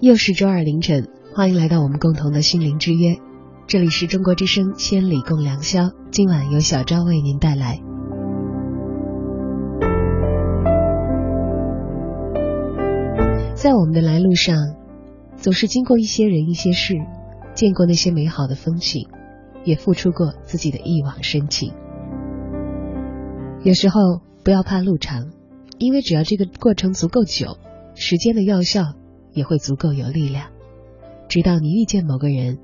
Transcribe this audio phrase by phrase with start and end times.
[0.00, 3.16] 又是周二凌晨，欢迎来到我们共同的心灵之约。
[3.66, 7.80] 这里是中国之声《千里共良宵》，今晚由小昭为您带来。
[13.56, 14.54] 在我们的来路上，
[15.34, 16.94] 总是经过一些人、一些事，
[17.54, 19.08] 见过那些美好的风景，
[19.64, 21.72] 也付出过自己的一往深情。
[23.64, 23.98] 有时候
[24.44, 25.32] 不要怕路长，
[25.78, 27.58] 因为只要这个过程足够久，
[27.96, 28.94] 时间的药效。
[29.32, 30.50] 也会足够有力量，
[31.28, 32.58] 直到你遇见某个人，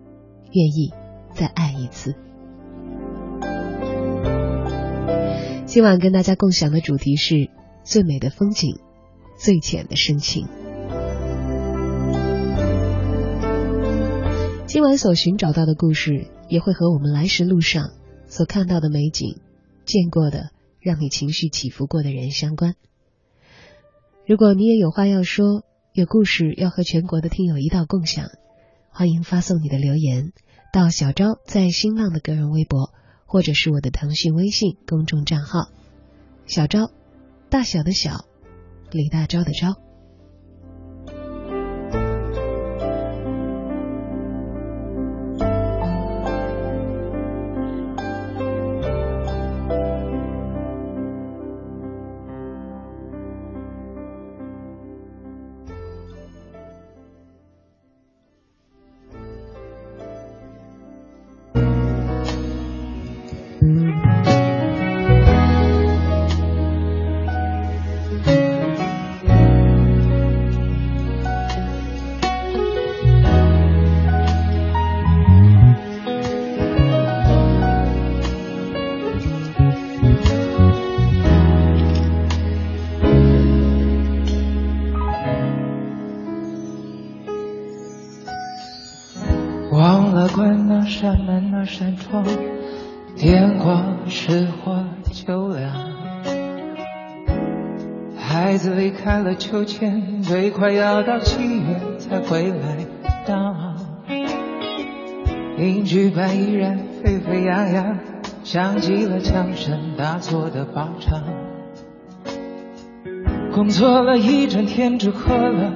[0.53, 0.93] 愿意
[1.33, 2.15] 再爱一次。
[5.67, 7.51] 今晚跟大家共享的主题是
[7.85, 8.79] 最美的风景，
[9.37, 10.47] 最浅的深情。
[14.67, 17.91] 今晚所寻找到的故事，也会和我们来时路上
[18.27, 19.41] 所看到的美景、
[19.85, 22.75] 见过的让你情绪起伏过的人相关。
[24.27, 25.65] 如果你也有话要说。
[25.95, 28.27] 有故事要和全国的听友一道共享，
[28.91, 30.33] 欢迎发送你的留言
[30.73, 32.93] 到小昭在新浪的个人微博，
[33.27, 35.69] 或者是我的腾讯微信公众账号
[36.47, 36.91] 小昭，
[37.49, 38.25] 大小的小，
[38.91, 39.84] 李大钊的昭。
[99.37, 102.87] 秋千最快要到七月才回来
[103.27, 103.55] 到，
[105.57, 107.99] 邻居班依然沸沸扬扬，
[108.43, 111.23] 像极了枪声大作的靶场。
[113.53, 115.73] 工作了一整天，只喝了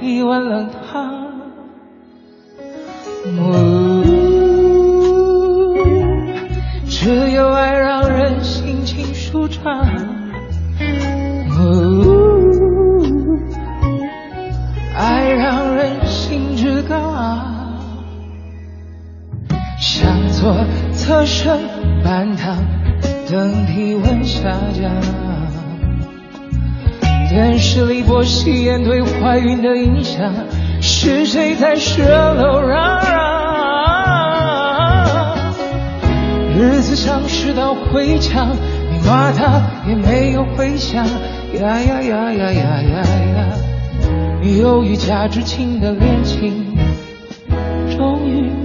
[0.00, 1.30] 一碗冷汤。
[3.38, 4.02] 呜，
[6.88, 10.09] 只有爱让人心情舒畅。
[20.40, 20.56] 左
[20.94, 21.58] 侧身
[22.02, 22.56] 半躺，
[23.30, 24.90] 等体温下降。
[27.28, 30.32] 电视里播吸烟对怀孕的影响，
[30.80, 33.20] 是谁在蜃楼嚷嚷？
[36.56, 38.56] 日子像是道回墙。
[38.90, 41.04] 你骂他也没有回响，
[41.52, 43.04] 呀呀呀呀呀呀
[43.36, 43.46] 呀！
[44.58, 46.74] 由于价值轻的恋情，
[47.94, 48.59] 终于。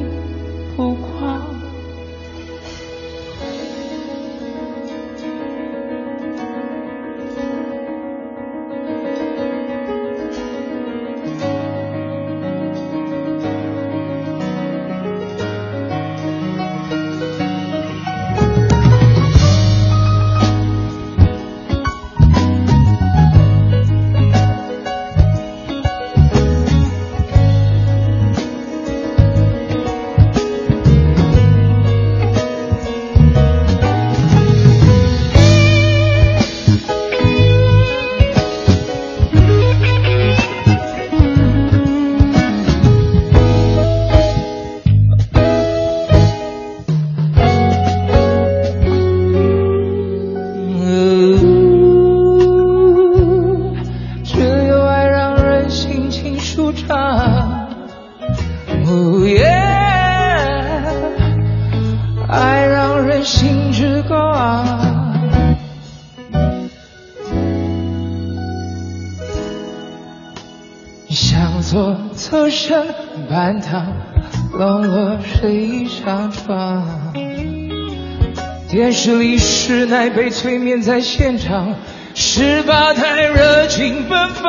[79.67, 81.73] 是奶被催眠在现场，
[82.13, 84.45] 十八台热情奔放，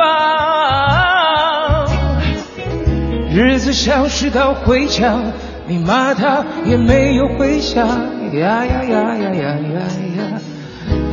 [3.33, 5.23] 日子像是道回墙，
[5.65, 7.87] 你骂他也没有回响，
[8.35, 9.57] 呀呀呀呀呀呀
[10.19, 10.39] 呀，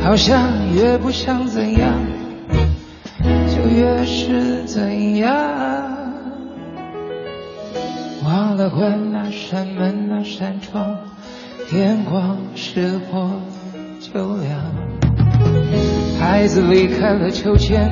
[0.03, 0.39] 好像
[0.75, 1.91] 也不想怎样，
[3.23, 5.33] 就越是怎样？
[8.23, 10.95] 忘了关那扇门那扇窗，
[11.71, 13.31] 电光石火
[14.15, 14.49] 就亮。
[16.17, 17.91] 孩子离开了秋千，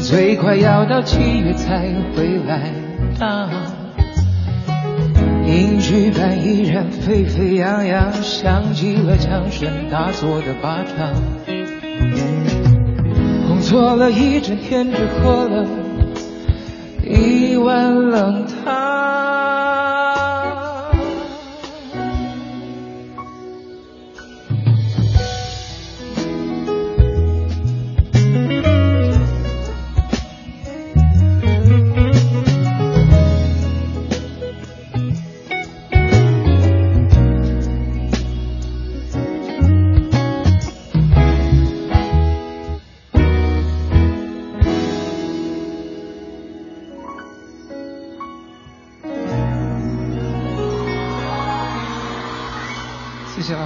[0.00, 2.72] 最快要到七月才回来
[3.20, 3.48] 荡。
[5.46, 11.14] 影剧版依然沸沸扬扬，响起了枪声，大作的巴掌。
[13.46, 15.64] 工作了一整天，只喝了
[17.04, 19.33] 一碗冷汤。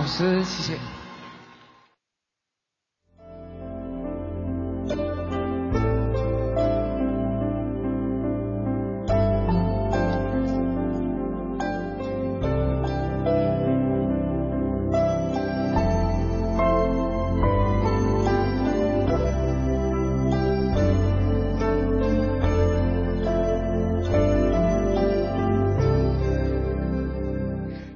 [0.09, 0.79] 师，谢谢。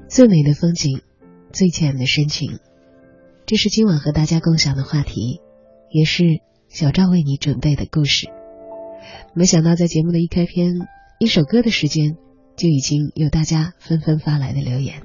[0.08, 1.11] 最美的风景。
[1.52, 2.58] 最浅的深情，
[3.44, 5.40] 这是今晚和大家共享的话题，
[5.90, 6.24] 也是
[6.68, 8.28] 小赵为你准备的故事。
[9.34, 10.88] 没想到在节目的一开篇，
[11.18, 12.16] 一首歌的时间，
[12.56, 15.02] 就已经有大家纷纷发来的留言。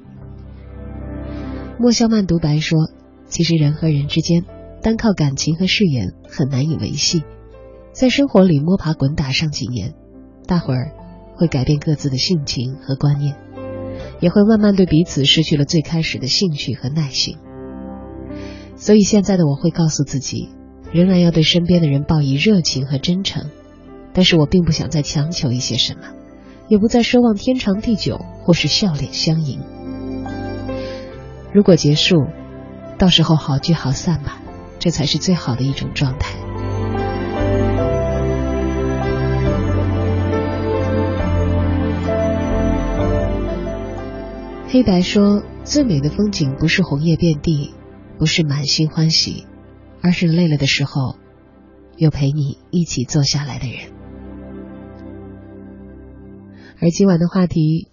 [1.79, 2.79] 莫笑曼独白说
[3.27, 4.45] ：“其实人和人之间，
[4.81, 7.23] 单靠感情和誓言很难以维系，
[7.91, 9.93] 在生活里摸爬滚打上几年，
[10.47, 10.93] 大伙儿
[11.35, 13.35] 会改变各自的性情和观念。”
[14.19, 17.37] 也会慢慢对彼此失去了最开始的兴趣和耐心，
[18.75, 20.49] 所以现在的我会告诉自己，
[20.91, 23.49] 仍然要对身边的人报以热情和真诚，
[24.13, 26.01] 但是我并不想再强求一些什么，
[26.67, 29.59] 也不再奢望天长地久或是笑脸相迎。
[31.53, 32.25] 如果结束，
[32.97, 34.39] 到时候好聚好散吧，
[34.79, 36.46] 这才是最好的一种状态。
[44.69, 47.73] 黑白说：“最美的风景不是红叶遍地，
[48.19, 49.45] 不是满心欢喜，
[50.01, 51.15] 而是累了的时候，
[51.95, 53.93] 有陪你一起坐下来的人。”
[56.81, 57.87] 而今晚的话题，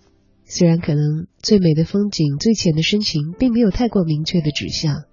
[0.45, 5.05] 虽然可能最美的风景、最浅的深情，并没有太过明确的指向，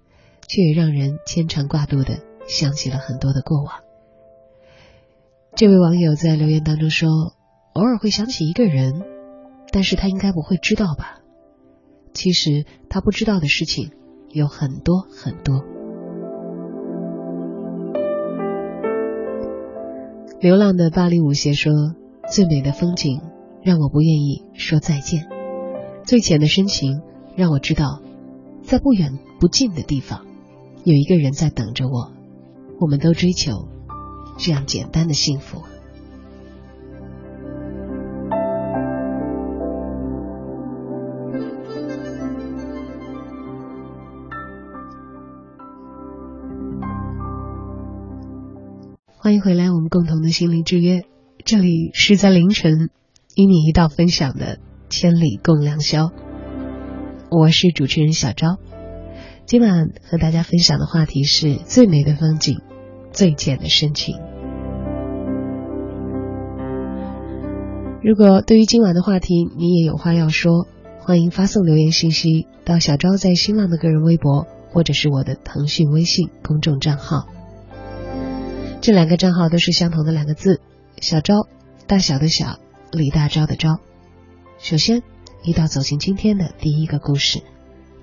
[0.48, 2.18] 却也让人牵肠挂肚的
[2.48, 3.82] 想起了很多的过往。
[5.54, 7.08] 这位网友在留言当中说
[7.74, 9.04] ：“偶尔会想起一个人，
[9.70, 11.20] 但是他应该不会知道吧。”
[12.12, 13.90] 其实他不知道的事情
[14.30, 15.64] 有很多很多。
[20.40, 21.72] 流浪的芭蕾舞鞋说
[22.30, 23.20] ：“最美的风景
[23.62, 25.28] 让我不愿意说再见，
[26.04, 27.00] 最浅的深情
[27.36, 28.02] 让我知道，
[28.62, 30.26] 在不远不近的地方，
[30.84, 32.12] 有一个人在等着我。
[32.80, 33.68] 我们都追求
[34.36, 35.62] 这样简单的幸福。”
[49.32, 51.06] 欢迎回来，我们共同的心灵之约。
[51.42, 52.90] 这里是在凌晨
[53.34, 54.58] 与你一道分享的
[54.90, 56.10] 千里共良宵。
[57.30, 58.58] 我是主持人小昭，
[59.46, 62.58] 今晚和大家分享的话题是最美的风景，
[63.10, 64.16] 最浅的深情。
[68.02, 70.66] 如果对于今晚的话题你也有话要说，
[70.98, 77.28] 欢迎发送留言信息到小昭在新浪的个人微博，或者是我的腾讯微信公众账号。
[78.82, 80.60] 这两个账号都是相同的两个字，
[81.00, 81.46] 小昭，
[81.86, 82.58] 大小的小，
[82.90, 83.78] 李大钊的钊。
[84.58, 85.04] 首先，
[85.44, 87.44] 一道走进今天的第一个故事，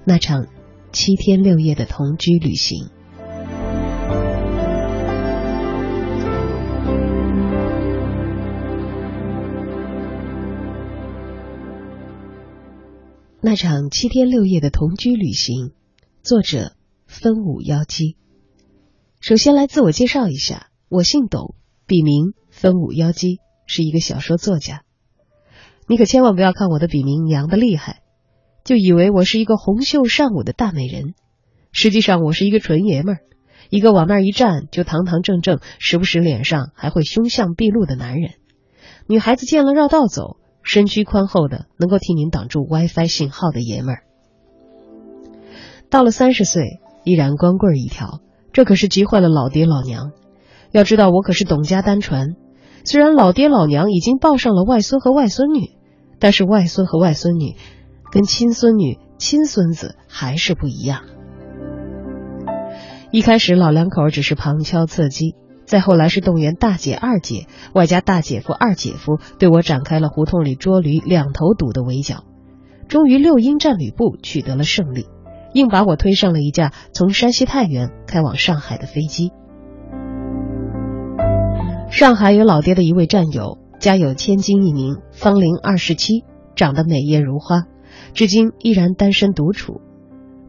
[0.06, 0.48] 那场
[0.94, 2.90] 七天六夜的同居旅行。
[13.42, 15.74] 那场七天六夜的同居旅行，
[16.24, 16.72] 作者
[17.06, 18.16] 分武妖姬。
[19.20, 20.68] 首先来自我介绍一下。
[20.90, 21.54] 我姓董，
[21.86, 24.82] 笔名分武妖姬，是一个小说作家。
[25.88, 28.02] 你可千万不要看我的笔名娘的厉害，
[28.64, 31.14] 就以为我是一个红袖善舞的大美人。
[31.72, 33.20] 实际上，我是一个纯爷们儿，
[33.70, 38.32] 一个往那儿一站就堂堂正正，时不时脸上还会凶相毕露的男人。
[39.06, 44.04] 女孩子见了绕道走，身躯宽厚的能够替您挡住 WiFi 信号的爷们儿。
[45.92, 48.22] 到了三十岁，依然光棍一条，
[48.54, 50.14] 这可是急坏了老爹老娘。
[50.72, 52.36] 要知道，我可是董家单传，
[52.84, 55.72] 虽然老爹老娘已经抱上了外孙和外孙女，
[56.20, 57.56] 但是外孙和外孙女
[58.12, 61.02] 跟亲孙女、亲孙子还是不一样。
[63.12, 65.34] 一开始老两口只是旁敲侧击，
[65.66, 72.24] 再后来是动员大姐、二姐，外加大姐夫、二姐夫，对我展开了胡同里捉驴两头堵的围剿。
[72.88, 75.08] 终于六英战吕布取得了胜利。
[75.54, 79.32] 硬把我推上了一架从山西太原开往上海的飞机。
[81.92, 86.24] 上海有老爹的一位战友，家有千金一名，芳龄二十七，
[86.56, 87.64] 长得美艳如花，
[88.14, 89.82] 至今依然单身独处。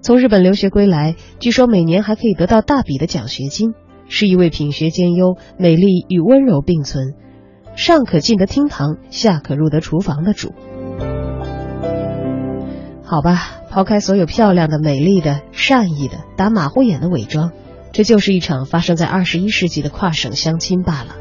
[0.03, 3.73] 从日本留学归来，据说每年还可以得到大笔的奖学金，
[4.09, 7.15] 是一位品学兼优、美丽与温柔并存，
[7.75, 10.53] 上可进得厅堂，下可入得厨房的主。
[13.03, 13.57] 好吧。
[13.71, 17.53] 抛开所有漂亮的、美丽的、善意的、打马虎眼的伪装，
[17.93, 21.15] 这就是一场发生在二十一世纪的跨省相亲罢了。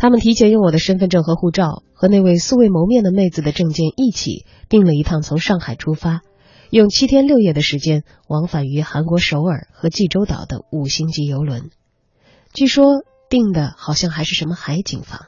[0.00, 6.22] 他们提前用我的身份证和护照，和那位素未谋面的妹子的证件一起订了一趟从上海出发，
[6.70, 11.68] 用七天六夜的时间往返于韩国首尔和济州岛的五星级游轮。
[12.54, 15.26] 据说订的好像还是什么海景房。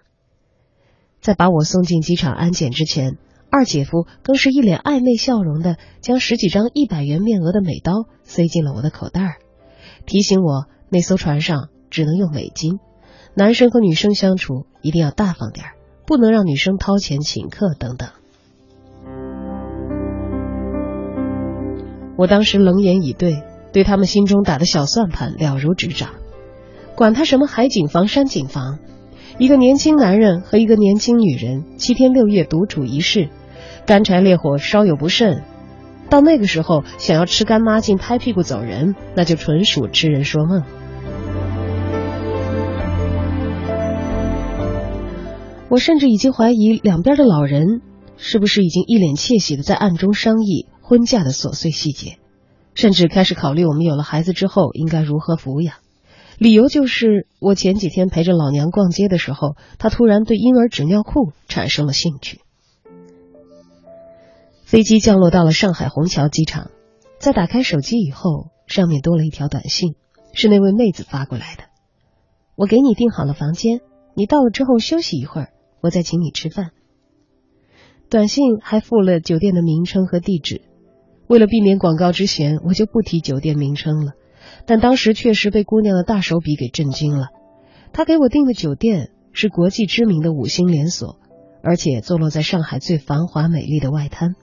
[1.21, 3.19] 在把我送进机场安检之前。
[3.51, 9.37] 二姐夫更是一脸暧昧笑容的，将十几张一百元面额的美刀塞进了我的口袋，
[10.07, 12.79] 提醒我那艘船上只能用美金，
[13.35, 15.73] 男生和女生相处一定要大方点儿，
[16.07, 18.11] 不能让女生掏钱请客等等。
[22.17, 26.11] 我当时冷眼以对，对他们心中打的小算盘了如指掌，
[26.95, 28.79] 管他什么海景房、山景房，
[29.39, 33.31] 一个年轻男人和一个年轻女人七天六夜独处一室。
[33.87, 35.43] 干柴烈火稍有不慎，
[36.11, 40.63] 到那个时候想要吃干抹净、拍屁股走人，那就纯属痴人说梦。
[45.73, 47.81] 我甚至已经怀疑两边的老人
[48.19, 52.19] 是不是已经一脸窃喜的在暗中商议婚嫁的琐碎细节，
[52.75, 55.77] 甚至开始考虑我们有了孩子之后应该如何抚养。
[56.37, 62.43] 理由就是我前几天陪着老娘逛街的时候，她突然对婴儿纸尿裤产生了兴趣。
[64.67, 66.71] 飞机降落到了上海虹桥机场，
[67.19, 69.95] 在打开手机以后，上面多了一条短信，
[70.35, 71.63] 是那位妹子发过来的。
[72.57, 73.81] 我给你订好了房间，
[74.15, 75.49] 你到了之后休息一会儿，
[75.83, 76.71] 我再请你吃饭。
[78.09, 80.63] 短信还附了酒店的名称和地址。
[81.27, 84.13] 为了避免广告之嫌，我就不提酒店名称了。
[84.67, 87.29] 但当时确实被姑娘的大手笔给震惊了。
[87.93, 91.19] 她给我订的酒店是国际知名的五星连锁，
[91.63, 94.35] 而且坐落在上海最繁华美丽的外滩。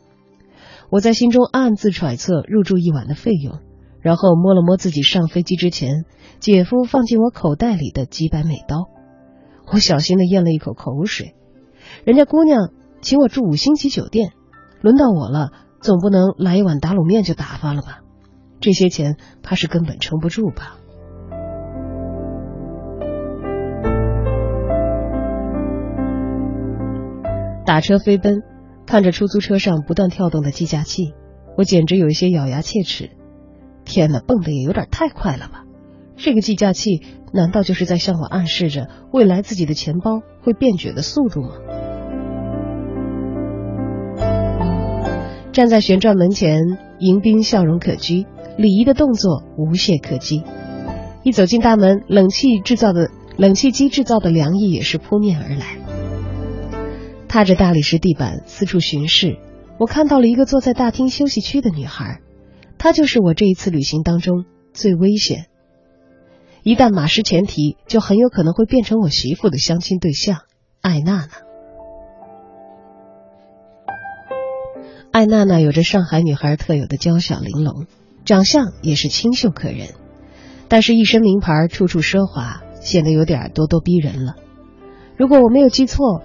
[0.90, 3.60] 我在心中暗自揣测入住一晚的费用，
[4.02, 6.06] 然后摸了摸自己上飞机之前
[6.40, 8.90] 姐夫放进我口袋里的几百美刀，
[9.72, 11.36] 我小心的咽了一口口水。
[12.06, 12.72] 人家姑娘
[13.02, 14.32] 请我住五星级酒店，
[14.82, 18.02] 轮到我了，总不能来一碗打卤面就打发了吧？
[18.60, 20.78] 这些钱怕是根本撑不住吧？
[27.66, 28.44] 打车飞奔。
[28.86, 31.14] 看着出租车上不断跳动的计价器，
[31.56, 33.12] 我简直有一些咬牙切齿。
[33.86, 35.66] 天哪，蹦的也有点太快了吧？
[36.16, 41.50] 这个计价器难道就是在向我暗示着未来自己的钱包会变卷的速度吗？
[45.52, 46.62] 站在旋转门前，
[47.00, 48.26] 迎宾笑容可掬，
[48.58, 50.44] 礼仪的动作无懈可击。
[51.24, 55.78] 一走进大门，冷气制造的冷气机制造的凉意也是扑面而来。
[57.28, 59.38] 踏着大理石地板四处巡视，
[59.78, 62.22] 我看到了一个坐在大厅休息区的女孩，
[62.78, 65.48] 她就是我这一次旅行当中最危险，
[66.64, 70.42] 一旦马失前蹄，就很有可能会变成我媳妇的相亲对象
[70.82, 71.30] 艾娜娜。
[75.12, 77.88] 艾娜娜有着上海女孩特有的娇小玲珑，
[78.26, 79.90] 长相也是清秀可人，
[80.68, 84.36] 但是一身名牌，处处奢华，显得有点咄咄逼人了。
[85.18, 86.22] 如果我没有记错。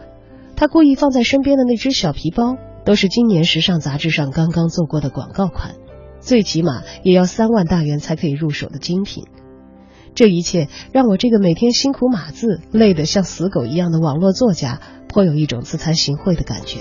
[0.57, 5.75] 他故意放在身边的那只小皮包，都是今年时尚杂志上刚刚做过的广告款，
[6.21, 9.25] 最起码也要三万大元才可以入手的精品。
[10.15, 16.79] 这一切让我这个每天辛苦码字、累得像死狗一样的网络作家，颇有一种自惭形秽的感觉。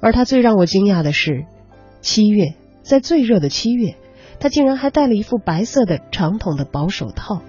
[0.00, 1.46] 而他最让我惊讶的是，
[2.00, 3.96] 七月在最热的七月，
[4.38, 7.42] 他竟然还戴了一副白色的长筒的薄手套。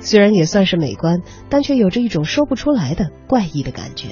[0.00, 4.08] 虽然也算是美观，但却有着一种说不出来的怪异的感觉。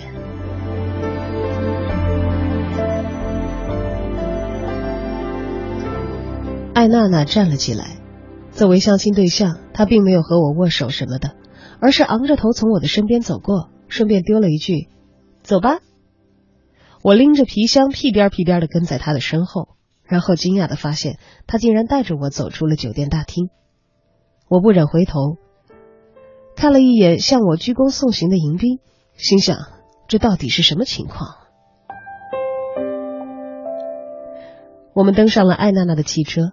[6.74, 7.96] 艾娜娜站了起来，
[8.56, 11.36] 作为相亲对象，他并没有和我握手什么的，
[11.78, 14.88] 而是昂着头从我的身边走过，顺便丢了一句
[15.44, 15.80] ：“走吧。”
[17.04, 19.68] 我拎着皮箱屁颠屁颠的跟在他的身后，
[20.04, 23.50] 然后惊讶的发现他竟然带着我走出了酒店大厅。
[24.48, 25.36] 我不忍回头。
[26.56, 28.78] 看了一眼向我鞠躬送行的迎宾，
[29.16, 29.58] 心想
[30.08, 31.28] 这到底是什么情况？
[34.94, 36.52] 我们登上了艾娜娜的汽车，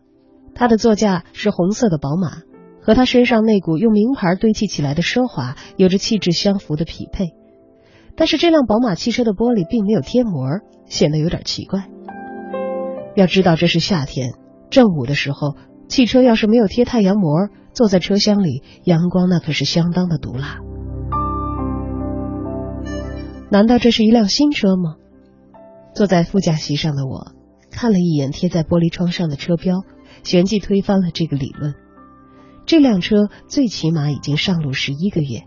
[0.55, 2.43] 他的座驾是红色的宝马，
[2.81, 7.33] 和他身上那股用名牌堆砌起来的奢华有着气质相符的匹配。
[8.15, 11.89] 但是这辆宝马汽车的玻璃并没有贴膜，显得有点奇怪。
[13.15, 14.33] 要知道这是夏天
[14.69, 15.55] 正午的时候，
[15.87, 17.49] 汽车要是没有贴太阳膜。
[17.73, 20.59] 坐在车厢里，阳光那可是相当的毒辣。
[23.49, 24.93] 难道这是一辆新车吗？
[25.95, 27.31] 坐在副驾席上的我
[27.71, 29.81] 看了一眼贴在玻璃窗上的车标，
[30.23, 31.75] 旋即推翻了这个理论。
[32.65, 35.43] 这辆车最起码已经上路十一个月。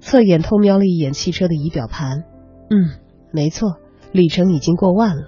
[0.00, 2.24] 侧眼偷瞄了一眼汽车的仪表盘，
[2.70, 3.00] 嗯，
[3.32, 3.76] 没错，
[4.12, 5.24] 里程已经过万了。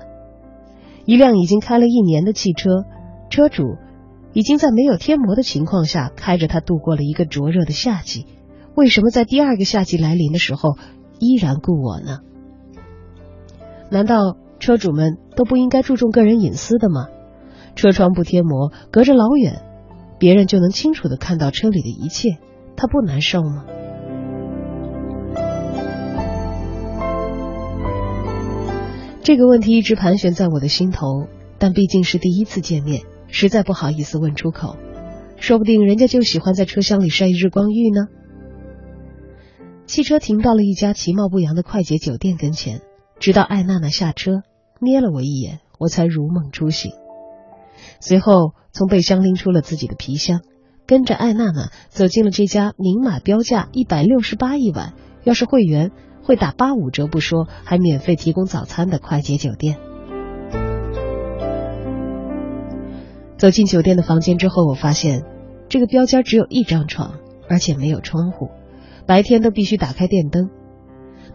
[1.04, 2.84] 一辆已经开了一年的汽车，
[3.30, 3.76] 车主。
[4.34, 8.24] 已经在没有贴膜的情况下开着它度过了一个灼热的夏季，
[8.74, 10.78] 为什么在第二个夏季来临的时候
[11.18, 12.20] 依然雇我呢？
[13.90, 17.08] 难道车主们都不应该注重个人隐私的吗？
[17.74, 19.62] 车窗不贴膜，隔着老远，
[20.18, 22.38] 别人就能清楚的看到车里的一切，
[22.76, 23.64] 他不难受吗？
[29.22, 33.02] 这个问题一直盘旋在我的心头，但毕竟是第一次见面。
[33.28, 34.76] 实在不好意思问出口，
[35.38, 38.08] 说不定人家就喜欢在车厢里晒日光浴呢。
[39.86, 42.82] 汽车停到了一家其貌不扬的快捷酒店跟前，
[43.18, 44.42] 直到艾娜娜下车，
[44.80, 46.92] 瞥了我一眼，我才如梦初醒。
[48.00, 50.40] 随后从背箱拎出了自己的皮箱，
[50.86, 55.90] 跟着艾娜娜走进了这家明码标价一百六十八一晚，要是会员
[56.22, 59.78] 会打八五折不说，还免费提供早餐的快捷酒店。
[63.36, 65.24] 走进酒店的房间之后，我发现
[65.68, 67.14] 这个标间只有一张床，
[67.48, 68.50] 而且没有窗户，
[69.04, 70.48] 白天都必须打开电灯。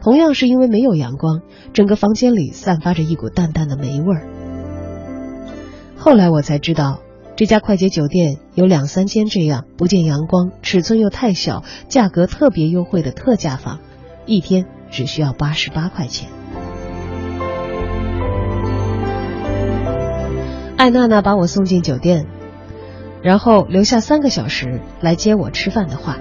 [0.02, 1.42] 同样是因为没有阳光，
[1.74, 4.47] 整个房间里散发着一股淡淡的霉味儿。
[6.08, 7.02] 后来我才知道，
[7.36, 13.82] 这家快捷酒店有两三间这样不见阳光、尺寸又太小、价格特别优惠的特价房，
[14.26, 16.30] 一天只需要八十八块钱。
[20.78, 22.26] 艾娜娜把我送进酒店，
[23.22, 26.16] 然后留下三个小时来接我吃饭的话，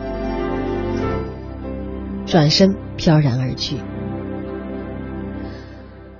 [2.26, 3.76] 转身飘然而去。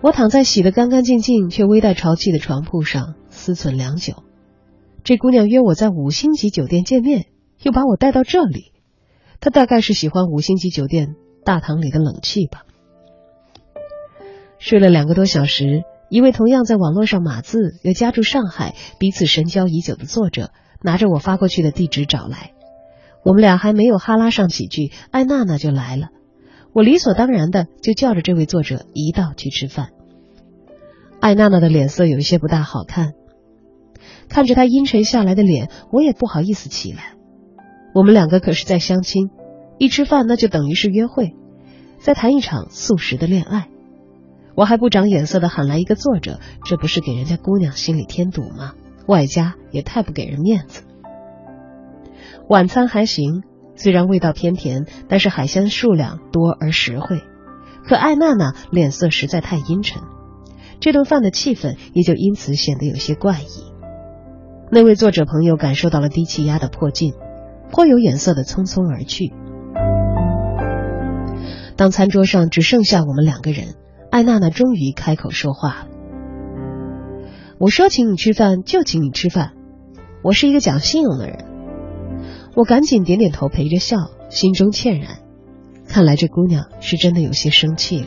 [0.03, 3.15] 我躺在洗得干干净净却微带潮气的床铺上，
[3.55, 4.25] 思忖良久。
[5.05, 7.27] 这姑娘约我在五星级酒店见面，
[7.63, 8.73] 又把我带到这里，
[9.41, 12.65] 她大概是喜欢五星级酒店大堂里的冷气吧。
[14.59, 15.85] 睡了两个多小时。
[16.09, 22.53] 一位同样在网络上码字又家住上海、彼此神交已久的作者，拿着我发过去的地址找来。
[23.25, 26.11] 我们俩还没有哈拉上几句，艾娜娜就来了。
[26.73, 29.89] 我理所当然的就叫着这位作者一道去吃饭。
[31.19, 33.15] 艾娜娜的脸色有一些不大好看，
[34.29, 37.15] 看着他阴沉下来的脸，我也不好意思起来。
[37.95, 39.31] 我们两个可是在相亲，
[39.79, 41.35] 一吃饭那就等于是约会，
[41.99, 43.69] 在谈一场素食的恋爱。
[44.55, 48.73] 我还不长眼色的喊来一个作者，这不是给人家姑娘心里添堵吗？
[49.07, 50.83] 外加也太不给人面子。
[52.49, 53.43] 晚餐还行，
[53.75, 57.21] 虽然味道偏甜，但是海鲜数量多而实惠。
[57.85, 60.03] 可艾娜娜脸色实在太阴沉，
[60.81, 63.66] 这顿饭的气氛也就因此显得有些怪异。
[64.69, 67.15] 那位作者朋友感受到了低气压的迫近，
[67.71, 69.33] 颇有眼色的匆匆而去。
[71.77, 73.75] 当餐桌上只剩下我们两个人。
[74.11, 75.87] 艾娜娜终于开口说话了
[77.59, 79.53] ：“我说请你吃饭就请你吃饭，
[80.23, 81.45] 我是一个讲信用的人。”
[82.57, 83.97] 我赶紧点点头陪着笑，
[84.31, 85.19] 心中歉然。
[85.87, 88.07] 看来这姑娘是真的有些生气了。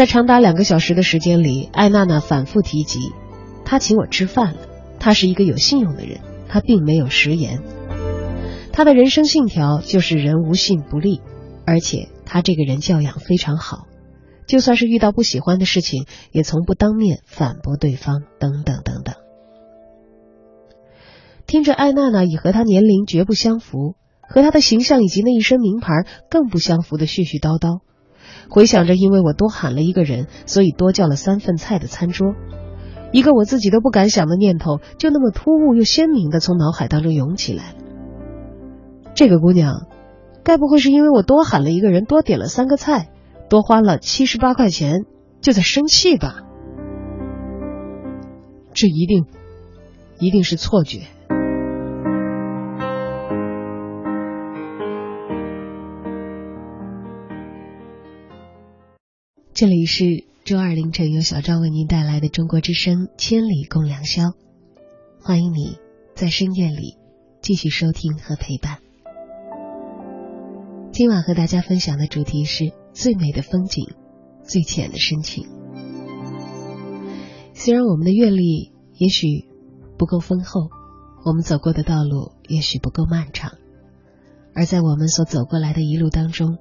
[0.00, 3.12] 在长达两个小时的时间里，艾娜娜反复提及，
[3.66, 4.60] 她请我吃饭了。
[4.98, 7.60] 她是一个有信用的人，她并没有食言。
[8.72, 11.20] 她的人生信条就是人无信不立。
[11.66, 13.88] 而且他这个人教养非常好，
[14.46, 19.16] 就算是遇到不喜欢的事情，也从不当面反驳对方，等等等等。
[21.46, 27.80] 听着艾娜娜以和她年龄绝不相符，和她的形象以及那一身名牌更不相符的絮絮叨叨，
[28.50, 32.34] 回想着因为我多喊了一个人，所以多叫了三份菜的餐桌，
[33.12, 37.76] 一个我自己都不敢想的念头，就那么突兀又鲜明的从脑海当中涌起来。
[39.14, 39.86] 这个姑娘，
[40.42, 43.10] 该不会是因为我多喊了一个人，多点了三个菜？
[43.48, 45.04] 多花了七十八块钱，
[45.40, 46.42] 就在生气吧？
[48.72, 49.26] 这一定，
[50.18, 51.02] 一定是错觉。
[59.60, 64.28] 这里是周二凌晨由小赵为您带来的《中国之声千里共良宵》，
[65.20, 65.76] 欢迎你
[66.14, 66.96] 在深夜里
[67.42, 68.78] 继续收听和陪伴。
[70.92, 72.72] 今晚和大家分享的主题是。
[72.94, 73.84] 最美的风景，
[74.42, 75.46] 最浅的深情。
[77.52, 79.44] 虽然我们的阅历也许
[79.98, 80.70] 不够丰厚，
[81.26, 83.58] 我们走过的道路也许不够漫长，
[84.54, 86.56] 而在我们所走过来的一路当中，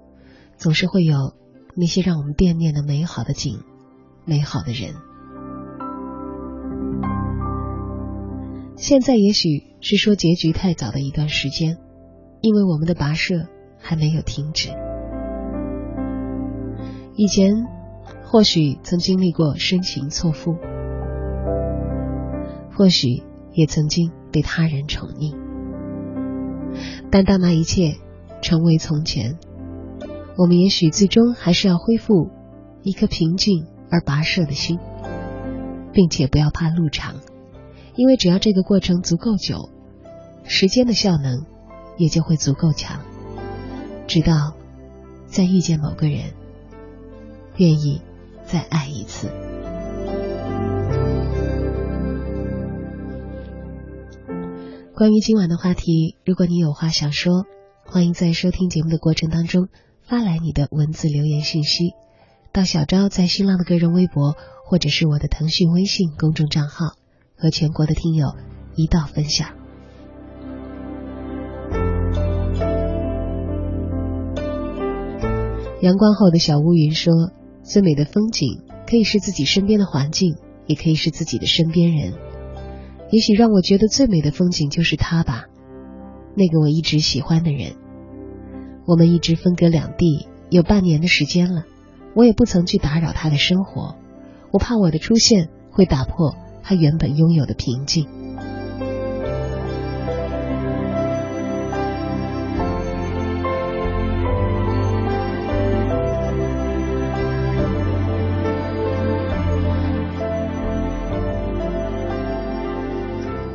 [0.57, 1.33] 总是会有
[1.75, 3.59] 那些让我们惦念的美好的景、
[4.25, 4.93] 美好的人。
[8.75, 11.77] 现在也许是说结局太早的一段时间，
[12.41, 14.69] 因为我们的跋涉还没有停止。
[17.15, 17.67] 以前
[18.23, 20.55] 或许曾经历过深情错付，
[22.73, 25.35] 或许也曾经被他人宠溺，
[27.11, 27.97] 但当那一切
[28.41, 29.37] 成为从前，
[30.39, 32.29] 我们也许最终还是要恢复
[32.81, 34.79] 一颗平静而跋涉的心，
[35.91, 37.15] 并且不要怕路长，
[37.95, 39.69] 因为只要这个过程足够久，
[40.45, 41.45] 时间的效能
[41.97, 43.01] 也就会足够强，
[44.07, 44.53] 直到
[45.25, 46.31] 再遇见某个人。
[47.57, 48.01] 愿意
[48.45, 49.27] 再爱一次。
[54.95, 57.45] 关于今晚的话题，如果你有话想说，
[57.85, 59.67] 欢迎在收听节目的过程当中
[60.09, 61.93] 发来你的文字留言信息，
[62.51, 66.93] 到小昭在新浪的个人微博或者是我的腾讯微信公众账号，
[67.37, 68.33] 和全国的听友
[68.75, 69.49] 一道分享。
[75.81, 77.13] 阳光后的小乌云说。
[77.61, 82.13] 最美的风景，可以是自己身边的环境，也可以是自己的身边人。
[83.11, 85.45] 也许让我觉得最美的风景就是他吧，
[86.35, 87.75] 那个我一直喜欢的人。
[88.89, 91.63] 我们一直分隔两地有半年的时间了，
[92.15, 93.95] 我也不曾去打扰他的生活，
[94.49, 98.07] 我怕我的出现会打破他原本拥有的平静。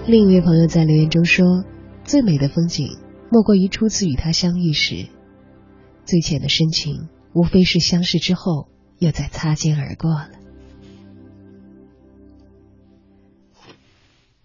[0.06, 1.64] 另一位朋友在留言中说
[2.06, 2.98] ：“最美的风景，
[3.30, 5.08] 莫过于初次与他相遇时；
[6.04, 10.30] 最浅的深情，无非是相识之后又再擦肩而过了。”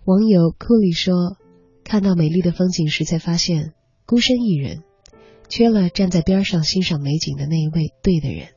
[0.06, 1.38] 网友库里说
[1.86, 3.74] ：“看到美丽的风景时，才发现
[4.08, 4.84] 孤身一人，
[5.48, 8.48] 缺了站在边上欣赏美景的那一位对的人，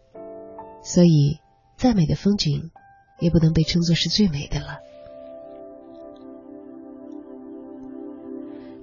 [0.82, 1.40] 所以
[1.76, 2.70] 再美的风景，
[3.20, 4.78] 也不能被称作是最美的了。”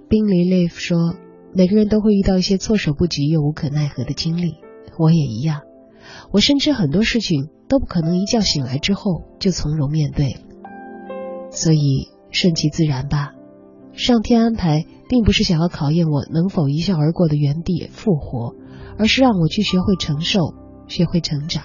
[0.08, 1.16] 冰离 live 说
[1.54, 4.56] ：“每个人都会遇到一些措手不及又无可奈何的经历，
[4.98, 5.62] 我也一样。
[6.32, 10.38] 我深知很多事情都不可能一觉醒来之后就从容面对，
[11.52, 13.34] 所以顺其自然吧。
[13.94, 18.56] 上天安排并不是想要考验我能否一笑而过的原地复活，
[18.98, 20.54] 而是让我去学会承受，
[20.88, 21.64] 学会成长，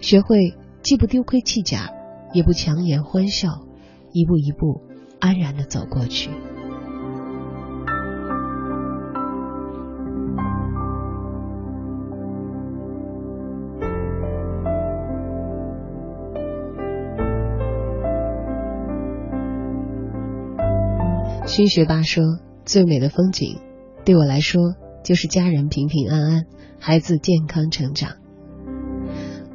[0.00, 1.90] 学会既不丢盔弃甲，
[2.32, 3.48] 也不强颜欢笑，
[4.12, 4.82] 一步一步
[5.20, 6.30] 安然的走过去。”
[21.56, 22.22] 君学霸说
[22.66, 23.62] ：“最美的风景，
[24.04, 26.44] 对我来说就是家人平平安安，
[26.78, 28.16] 孩子健康成长。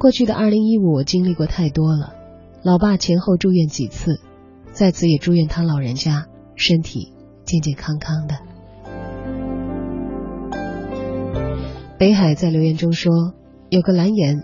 [0.00, 2.12] 过去的二零一五，我经历过太多了。
[2.64, 4.18] 老爸前后住院几次，
[4.72, 7.12] 在此也祝愿他老人家身体
[7.44, 8.34] 健健康康的。”
[12.00, 13.12] 北海在留言中说
[13.70, 14.42] ：“有个蓝颜，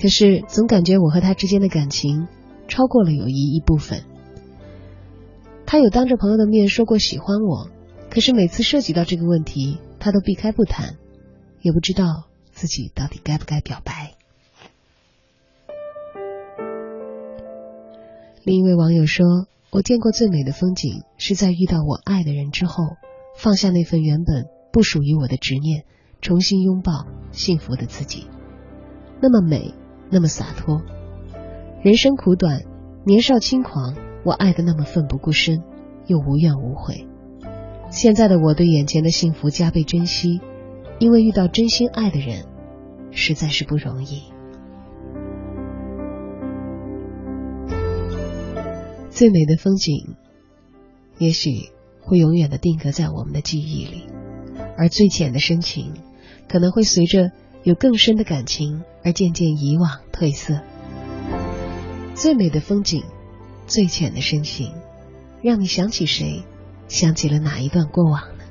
[0.00, 2.28] 可是总感觉我和他之间的感情
[2.68, 4.04] 超过了友谊一部分。”
[5.74, 7.68] 他有当着朋友的面说过喜欢我，
[8.08, 10.98] 可是每次涉及到这个问题，他都避开不谈，
[11.62, 14.12] 也不知道自己到底该不该表白。
[18.44, 19.26] 另一位网友说
[19.72, 22.84] ：“我见过最美的风景，是在遇到我爱的人之后，
[23.36, 25.82] 放下那份原本不属于我的执念，
[26.20, 28.28] 重新拥抱幸福的自己。
[29.20, 29.74] 那么美，
[30.08, 30.82] 那么洒脱。
[31.82, 32.62] 人生苦短，
[33.04, 35.62] 年少轻狂，我爱的那么奋不顾身，
[36.06, 37.06] 又无怨无悔。
[37.90, 40.40] 现在的我对眼前的幸福加倍珍惜，
[40.98, 42.46] 因为遇到真心爱的人，
[43.10, 44.22] 实在是不容易。”
[49.10, 50.16] 最美的风景，
[51.18, 54.06] 也许会永远的定格在我们的记忆里，
[54.76, 55.92] 而最浅的深情，
[56.48, 57.30] 可能会随着
[57.62, 60.60] 有更深的感情而渐渐遗忘褪色。
[62.14, 63.04] 最美的风景，
[63.66, 64.72] 最浅的深情，
[65.42, 66.44] 让你想起谁，
[66.88, 68.44] 想起了哪一段过往呢？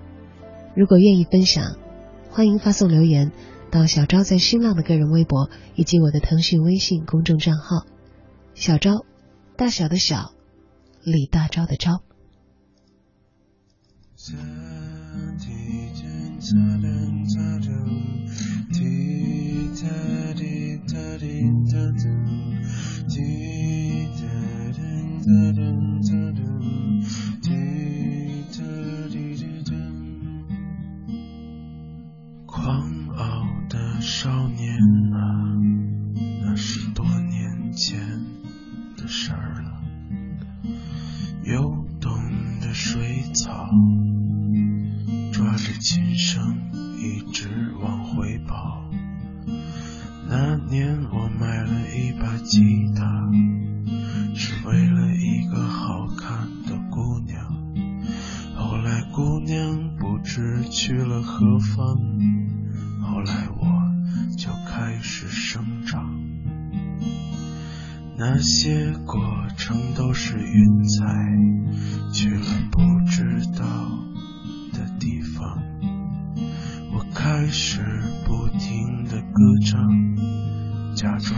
[0.76, 1.78] 如果愿意分享，
[2.30, 3.32] 欢迎发送留言
[3.72, 7.86] 到小昭在新浪的个人微博以及我的腾讯微信公众账号
[8.56, 9.06] “小昭”，
[9.56, 10.34] 大小的小。
[11.06, 12.00] 李大钊的钊。
[32.46, 32.82] 狂
[33.16, 34.76] 傲的少年
[35.14, 35.56] 啊，
[36.42, 38.02] 那是多年前
[38.98, 39.82] 的事儿了。
[41.46, 42.12] 游动
[42.60, 43.70] 的水草，
[45.32, 46.44] 抓着琴声
[46.98, 48.84] 一直往回跑。
[50.28, 52.60] 那年我买了一把吉
[52.94, 53.32] 他，
[59.46, 61.98] 娘不知去了何方，
[63.02, 63.66] 后来我
[64.38, 66.02] 就开始生长。
[68.18, 69.22] 那些过
[69.58, 71.06] 程都是云彩，
[72.14, 72.80] 去了不
[73.10, 73.66] 知道
[74.72, 75.62] 的地方。
[76.94, 77.82] 我开始
[78.26, 81.38] 不停的歌唱，假装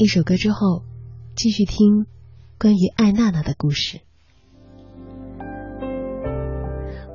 [0.00, 0.82] 一首歌之后，
[1.36, 2.06] 继续听
[2.58, 4.00] 关于艾娜娜的故事。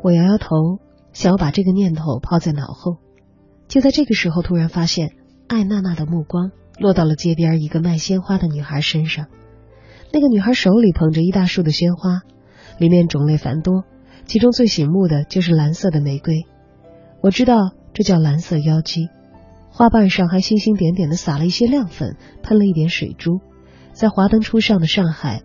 [0.03, 0.77] 我摇摇头，
[1.11, 2.97] 想要把这个念头抛在脑后。
[3.67, 5.13] 就在这个时候，突然发现
[5.47, 9.25] 艾娜娜的目光落到了街边一个卖鲜花的女孩身上。
[10.13, 12.21] 那个女孩手里捧着一大束的鲜花，
[12.77, 13.83] 里面种类繁多，
[14.27, 16.43] 其中最醒目的就是蓝色的玫瑰。
[17.19, 17.55] 我知道
[17.95, 19.09] 这叫蓝色妖姬，
[19.77, 23.41] 花瓣上还星星点点的撒了一些亮粉，喷了一点水珠，
[23.91, 25.41] 在华灯初上的上海，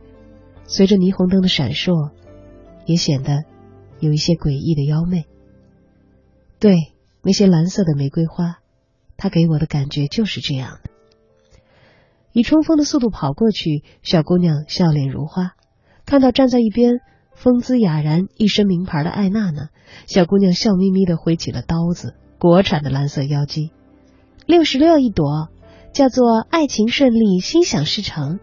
[0.68, 2.12] 随着霓虹灯的闪烁，
[2.86, 3.42] 也显得
[3.98, 5.24] 有一些诡异的妖媚。
[6.60, 6.76] 对，
[7.24, 8.60] 那些蓝色的玫瑰花，
[9.16, 10.90] 它给我的感觉就是这样的。
[12.30, 15.56] 以冲锋的速度跑过去，小姑娘笑脸如花，
[16.06, 17.00] 看到站在一边。
[17.34, 19.70] 风姿雅然、一身名牌的艾娜娜，
[20.06, 22.14] 小姑娘笑眯眯的挥起了刀子。
[22.38, 23.72] 国产的蓝色妖姬，
[24.50, 25.48] 六十六一朵，
[25.92, 28.38] 叫做“爱情顺利，心想事成”；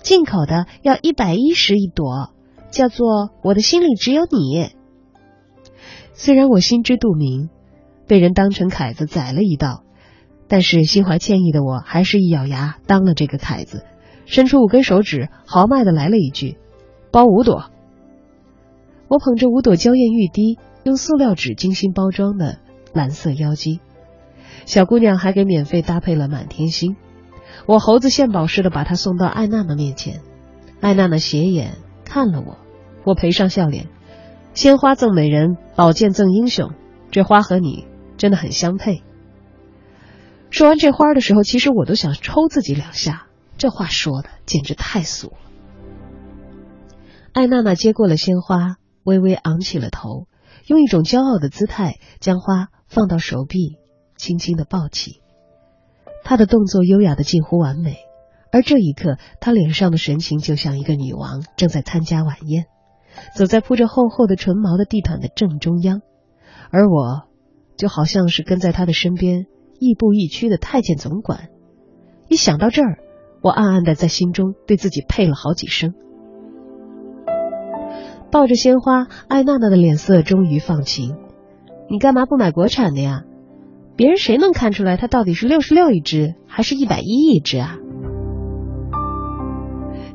[0.00, 2.30] 进口的要一百一十一朵，
[2.70, 4.70] 叫做“我的心里只有你”。
[6.14, 7.50] 虽然我心知肚明，
[8.06, 9.82] 被人当成凯子宰了一道，
[10.48, 13.84] 但是心怀歉意的我，还是一咬牙当了这个凯子，
[14.24, 16.56] 伸出五根手指，豪迈的来了一句
[17.12, 17.66] ：“包五朵。”
[19.08, 22.58] 我捧着五朵娇艳欲滴、用塑料纸精心包装的
[22.94, 23.80] 蓝色妖姬，
[24.66, 26.96] 小姑娘还给免费搭配了满天星。
[27.64, 30.20] 我猴子献宝似的把她送到艾娜娜面前，
[30.82, 32.58] 艾娜娜斜眼看了我，
[33.04, 33.88] 我赔上笑脸。
[34.52, 36.72] 鲜花赠美人，宝剑赠英雄，
[37.10, 37.86] 这花和你
[38.18, 39.02] 真的很相配。
[40.50, 43.26] 说完这花的时候，其实我都想抽自己两下，
[43.56, 45.36] 这话说的简直太俗了。
[47.32, 48.76] 艾娜娜接过了鲜花。
[49.06, 50.26] 微微昂起了头，
[50.66, 53.76] 用一种骄傲的姿态将花放到手臂，
[54.16, 55.22] 轻轻的抱起。
[56.24, 57.98] 她的动作优雅的近乎完美，
[58.50, 62.66] 而这一刻，她脸上的神情就像一个女王正在参加晚宴，
[63.36, 66.00] 走在铺着厚厚的纯毛的地毯的正中央，
[66.70, 67.28] 而我
[67.76, 69.46] 就好像是跟在她的身边
[69.78, 71.48] 亦步亦趋的太监总管。
[72.28, 72.98] 一想到这儿，
[73.40, 75.94] 我暗暗的在心中对自己配了好几声。
[78.32, 81.16] 抱着鲜花，艾娜娜的脸色终于放晴。
[81.88, 83.22] 你干嘛不买国产的呀？
[83.96, 87.76] 别人谁能看出来它到底是六十六一只，还是一百一一只啊？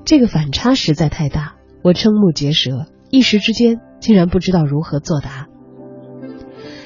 [0.05, 5.47] 这个反差实在太大，我瞠目结舌，一时之间竟然不知道如何作答。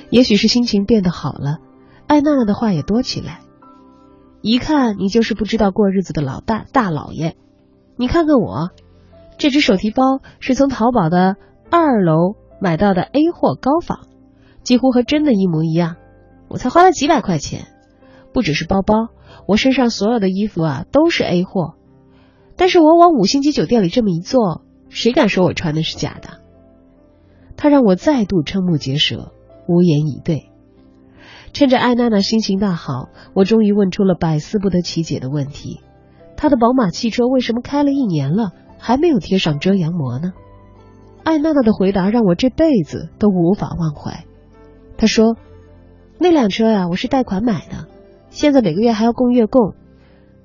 [0.09, 1.57] 也许是心情变得好了，
[2.07, 3.41] 艾娜娜的话也多起来。
[4.41, 7.35] 一看你就是不知道过日子的老大大老爷。
[7.97, 8.69] 你看看我。
[9.37, 11.35] 这只手提包是从淘宝的
[11.69, 14.07] 二楼买到的 A 货高仿，
[14.63, 15.97] 几乎和真的一模一样。
[16.47, 17.67] 我才花了几百块钱，
[18.33, 19.09] 不只是包包，
[19.47, 21.75] 我身上所有的衣服啊都是 A 货。
[22.55, 26.41] 但是我往五星级酒店里这么一坐，谁敢说我穿的是假的？
[27.57, 29.31] 他让我再度瞠目结舌，
[29.67, 30.51] 无言以对。
[31.53, 35.79] 趁着艾娜娜心情大好，我终于问出了百思不得其解的问题：
[36.35, 38.51] 她的宝马汽车为什么开了一年了？
[38.77, 40.33] 还没有贴上遮阳膜呢。
[41.23, 44.25] 艾娜娜的回答让我这辈子都无法忘怀。
[44.97, 45.37] 她说
[46.17, 47.87] ：“那辆车呀，我是贷款买的，
[48.29, 49.75] 现在每个月还要供月供。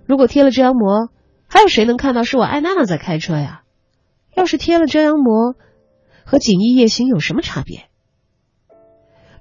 [0.07, 1.09] 如果贴了遮阳膜，
[1.47, 3.63] 还有谁能看到是我艾娜娜在开车呀？
[4.35, 5.55] 要是贴了遮阳膜，
[6.25, 7.85] 和锦衣夜行有什么差别？”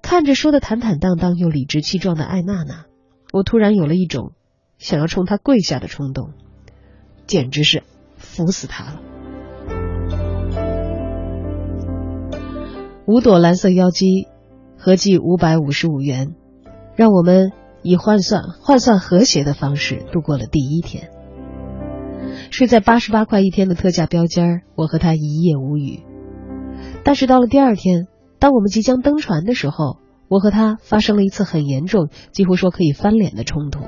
[0.02, 2.86] 看着说的坦坦荡荡又理直气壮的艾娜娜，
[3.34, 4.34] 我突然有了一种
[4.78, 6.34] 想要冲她跪下的冲动，
[7.28, 7.84] 简直是。
[8.18, 9.02] 服死她了！
[13.06, 14.28] 五朵蓝色妖姬，
[14.80, 16.36] 合计五百五十五元，
[16.96, 17.52] 让我们
[17.84, 21.10] 以换算换算和谐的方式度过了第一天。
[22.50, 26.04] 睡在八十八块一天的特价标间我和他一夜无语。
[27.04, 28.08] 但是到了第二天，
[28.40, 29.98] 当我们即将登船的时候，
[30.30, 33.82] 我和他发生了一次很严重，几乎说可以翻脸的冲突。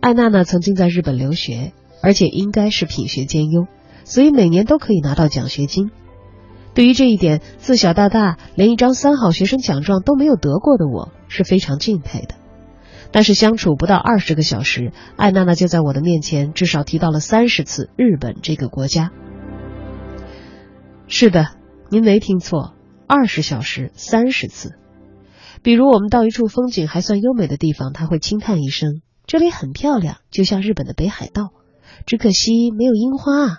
[0.00, 1.72] 艾娜娜曾经在日本留学。
[2.02, 3.66] 而且应该是品学兼优，
[4.04, 5.90] 所以每年都可以拿到奖学金。
[6.76, 12.34] 对于这一点，自小到大连一张三好学生奖状都没有得过的我是非常敬佩的。
[13.10, 19.10] 但是相处不到二十个小时，艾娜娜就在我的面前至少提到了三十次日本这个国家。
[21.08, 21.46] 是的，
[21.88, 22.74] 您没听错，
[23.06, 24.74] 二十小时三十次。
[25.62, 31.54] 比如我们到一处风景还算优美的地方，他会轻叹一声：“这里很漂亮，就像日本的北海道。”
[32.04, 33.58] 只可惜没有樱花啊！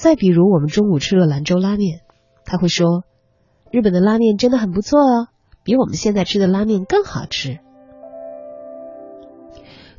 [0.00, 2.00] 再比如，我们中午吃了兰州拉面，
[2.46, 3.04] 他会说
[3.70, 5.28] ：“日本的拉面真的很不错哦，
[5.62, 7.58] 比我们现在吃的拉面更好吃。”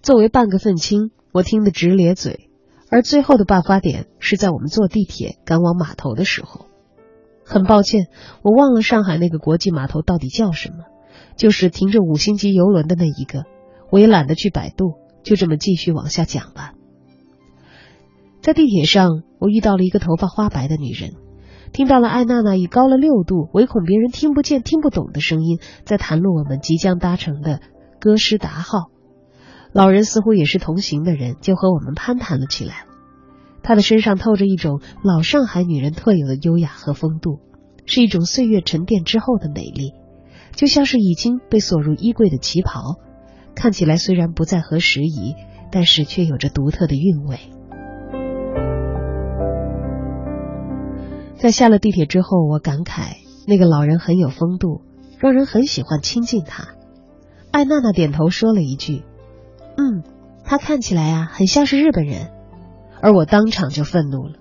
[0.02, 2.50] 作为半个愤青，我听得直咧嘴，
[2.90, 6.66] 而最后的爆发点是在我们坐地铁赶往码头的时候。
[7.46, 8.08] 很抱歉，
[8.42, 10.86] 我忘了上海那个国际码头到底叫什么，
[11.36, 13.44] 就是停着五星级游轮的那一个。
[13.92, 16.74] 我也懒得去百度，就这么继续往下讲吧。
[18.42, 21.16] 在地铁上，我遇到了一个头发花白的女人，
[21.74, 27.60] 听到了艾娜娜以高了六度、唯恐别人听不见、听不懂的声音，在谈论我们即将搭乘的
[28.00, 28.92] 歌诗达号。
[29.74, 32.86] 老人似乎也是同行的人，就和我们攀谈了起来。
[33.64, 37.40] 她的身上透着一种老上海女人特有的优雅和风度，
[37.88, 39.94] 是一种岁月沉淀之后的美丽，
[40.56, 42.82] 就像是已经被锁入衣柜的旗袍。
[43.56, 45.34] 看起来虽然不再合时宜，
[45.72, 47.40] 但是却有着独特的韵味。
[51.42, 53.16] 在下了地铁之后，我感慨
[53.48, 54.84] 那个老人很有风度，
[55.18, 56.68] 让人很喜欢亲近他。
[57.50, 59.02] 艾娜娜点头说了一句
[59.76, 60.04] ：“嗯，
[60.44, 62.30] 他看起来啊，很像是日本人。”
[63.02, 64.36] 而我当场就愤怒了。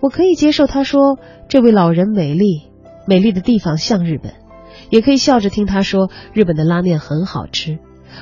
[0.00, 1.18] 我可以接受他说
[1.48, 2.68] 这位老人美丽，
[3.06, 4.34] 美丽的地方像日本，
[4.90, 7.78] 也可以笑着听他说日本的拉面很好吃。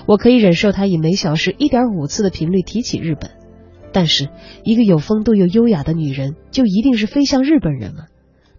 [0.07, 3.33] 我可以忍受他以每小时一点五次的频率提起日本，
[3.93, 4.28] 但是
[4.64, 8.05] 一个有风度又优雅的女人就一定是飞向日本人吗？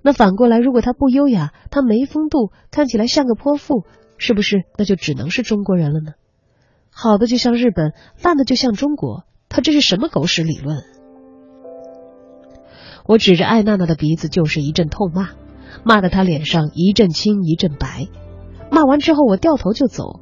[0.01, 3.83] 那反过来，如果她不优雅，她没风度，看起来像个泼妇，
[4.17, 6.13] 是不是那就只能是中国人了呢？
[6.89, 10.83] 好的就像日本，烂的就像中国，他这是什么狗屎理论？
[13.05, 15.29] 我指着艾娜娜的鼻子就是一阵痛骂，
[15.83, 18.07] 骂得她脸上一阵青一阵白。
[18.71, 20.21] 骂完之后，我掉头就走。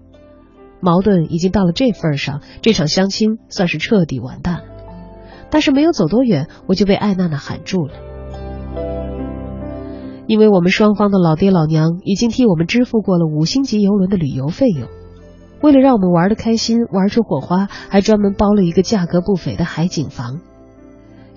[0.82, 4.64] 矛盾已经到了这份上，这场相亲算是彻底完蛋。
[5.50, 7.94] 但是没有走多远，我就被艾娜娜喊住了，
[10.28, 14.88] 因为我们双方的老爹老娘已经替我们支付过了五星级游轮的旅游费用，
[15.62, 20.40] 为了让我们玩的开心，玩出火花，还专门包了一个价格不菲的海景房。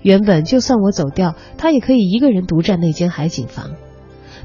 [0.01, 3.71] 原本就算我走掉，他也可以一个人独占那间海景房，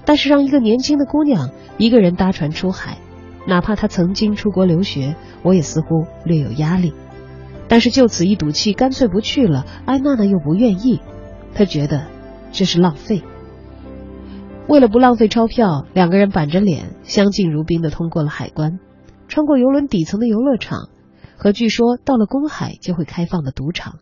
[0.05, 2.99] 但是让一个年轻的姑娘一个人搭船出海。
[3.47, 6.95] 哪怕她曾经出国留学，我也似乎略有压力。
[7.69, 9.65] 但是就此一赌气，干脆不去了。
[9.87, 11.01] 艾娜娜又不愿意，
[11.55, 12.07] 她觉得
[12.53, 13.23] 这是浪费。
[14.69, 18.79] 为了不浪费钞票，两个人板着脸，相敬如宾的通过了海关，
[19.29, 20.89] 穿过游轮底层的游乐场，
[21.37, 23.99] 和据说到了公海就会开放的赌场，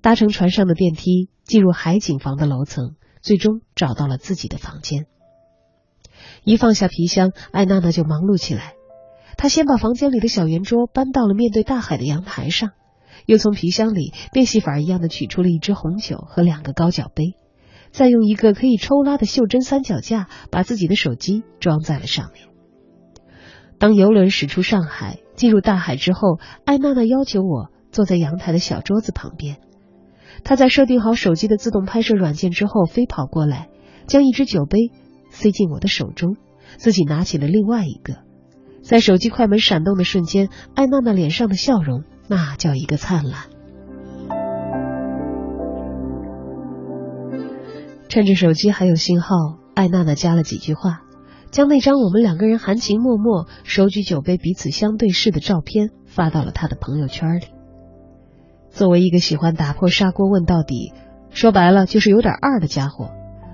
[0.00, 5.06] 搭乘船上的电梯进入海景房的楼层，最终找到了自己的房间。
[6.44, 8.74] 一放下皮箱，艾娜娜就忙碌起来。
[9.38, 12.72] 他先把房间里的小圆桌搬到了面对大海的阳台上，
[13.24, 17.36] 又从皮箱里变戏法一样的取出了一支红酒和两个高脚杯，
[17.92, 22.48] 再用一个可以抽拉的袖珍三脚架把自己的手机装在了上面。
[23.78, 29.58] 当游轮驶出上海，进入大海之后，艾娜娜要求我坐在阳台的小桌子旁边。
[30.42, 33.68] 她在设定好手机的自动拍摄软件之后，飞跑过来，
[34.08, 34.90] 将一只酒杯。
[35.30, 36.36] 塞进我的手中，
[36.78, 38.27] 自己拿起了另外一个。
[38.88, 43.42] 在手机快门闪动的瞬间，艾娜娜脸上的笑容那叫一个灿烂。
[48.08, 49.36] 趁着手机还有信号，
[49.74, 51.02] 艾娜娜加了几句话，
[51.50, 57.44] 将那张我们两个人含情脉脉、手举酒杯、彼此相对视的照片发到了她的朋友圈里。
[58.70, 60.94] 作为一个喜欢打破砂锅问到底，
[61.28, 63.10] 说白了就是有点二的家伙。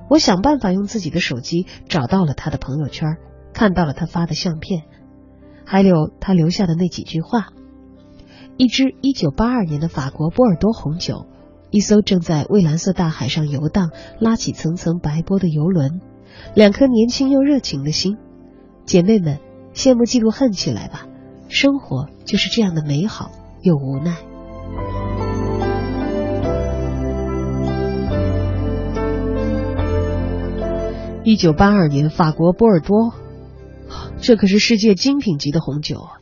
[0.09, 3.17] 我想办法用自己的手机找到了他的朋友圈，
[3.53, 4.85] 看到了他发的相片，
[5.65, 7.49] 还有他留下的那几句话：
[8.57, 11.27] 一支一九八二年的法国波尔多红酒，
[11.71, 13.91] 一艘正在蔚蓝色大海上游荡、
[14.21, 16.01] 拉起层层白波的游轮，
[16.55, 18.17] 两颗年轻又热情的心。
[18.85, 19.39] 姐妹们，
[19.75, 21.07] 羡慕嫉妒恨起来吧！
[21.49, 23.31] 生活就是这样的美好
[23.63, 24.17] 又无奈。
[31.25, 33.15] 一九八二年，法国波尔多，
[34.25, 36.17] 这可是世界精品级的红酒啊！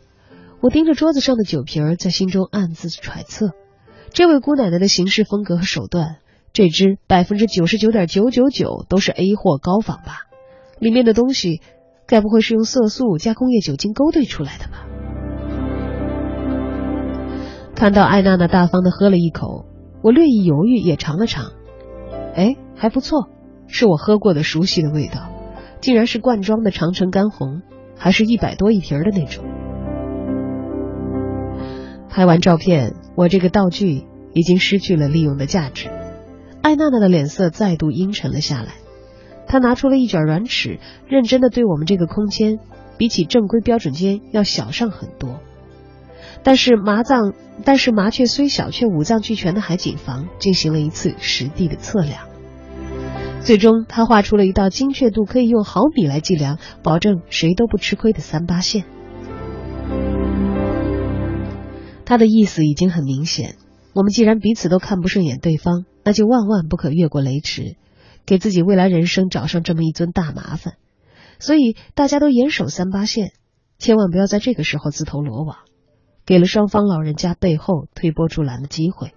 [0.61, 3.53] 我盯着桌子上的酒瓶，在心中暗自揣测：
[4.11, 6.17] 这位姑奶奶的行事风格和手段，
[6.53, 10.27] 这支百分之九十九点九九九都是 A 货高仿吧？
[10.81, 11.61] 里面的东西，
[12.09, 14.85] 该不会是用色素加工业酒精勾兑出来的吧？
[17.77, 19.65] 看到艾娜娜大方的喝了一口，
[20.03, 21.53] 我略一犹豫，也尝了尝，
[22.35, 23.29] 哎，还不错。
[23.69, 25.31] 是我喝过的熟悉的味道，
[25.81, 27.63] 竟然是罐装的长城干红，
[28.03, 29.45] 还是一百多一瓶的那种。
[32.11, 35.89] 拍完照片，我这个道具已经失去了利用的价值。
[36.63, 38.73] 艾娜娜的脸色再度阴沉了下来，
[39.47, 42.59] 她拿出了一卷软尺，认真的对我们这个空间，
[42.99, 45.39] 比起正规标准间要小上很多。
[46.43, 47.35] 但是麻藏，
[47.65, 52.25] 但是麻雀虽小，却五脏俱全的海景房进行了一次实地的测量，
[53.45, 58.85] 最终他画出了一道精确度可以用毫米来计量，保证谁都不吃亏的三八线。
[62.05, 63.57] 他的意思已经很明显，
[63.95, 67.77] 我们既然彼此都看不顺眼对方，那就万万不可越过雷池，
[68.25, 70.75] 给自己未来人生找上这么一尊大麻烦。
[71.41, 73.33] 所以大家都严守三八线，
[73.79, 75.57] 千万不要在这个时候自投罗网。
[76.25, 79.13] 给了双方老人家背后推波助澜的机会。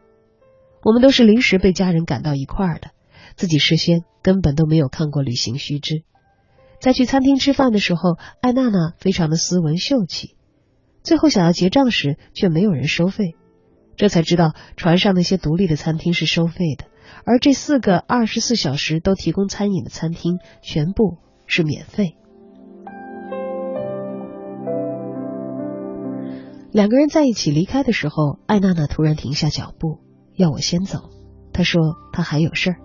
[0.83, 2.89] 我们都是临时被家人赶到一块儿的，
[3.35, 6.03] 自己事先根本都没有看过旅行须知。
[6.79, 10.35] 在去餐厅吃饭的时候，艾娜娜非常的斯文秀气。
[11.03, 13.35] 最后想要结账时，却没有人收费。
[13.95, 16.85] 这才知道船上那些独立的餐厅是收费的，
[17.25, 22.17] 而这四个二十四小时都提供餐饮的餐厅全部是免费。
[26.71, 29.99] 两个人在一起离开的时候，艾娜娜突然停下脚步，
[30.35, 31.09] 要我先走。
[31.53, 31.81] 她说
[32.11, 32.75] 她还有事儿。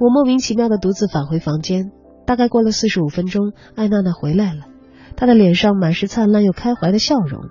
[0.00, 1.92] 我莫名其妙的独自返回房间。
[2.26, 4.66] 大概过了四十五分钟，艾娜娜回来了，
[5.16, 7.44] 她的脸上满是灿烂又开怀的笑容。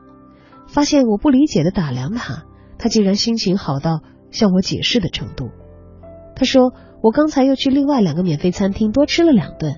[0.67, 2.43] 发现我不理解的打量她，
[2.77, 5.49] 她竟然心情好到向我解释的程度。
[6.35, 9.77] 她说我刚才又去另外两个免费餐厅多吃了两顿，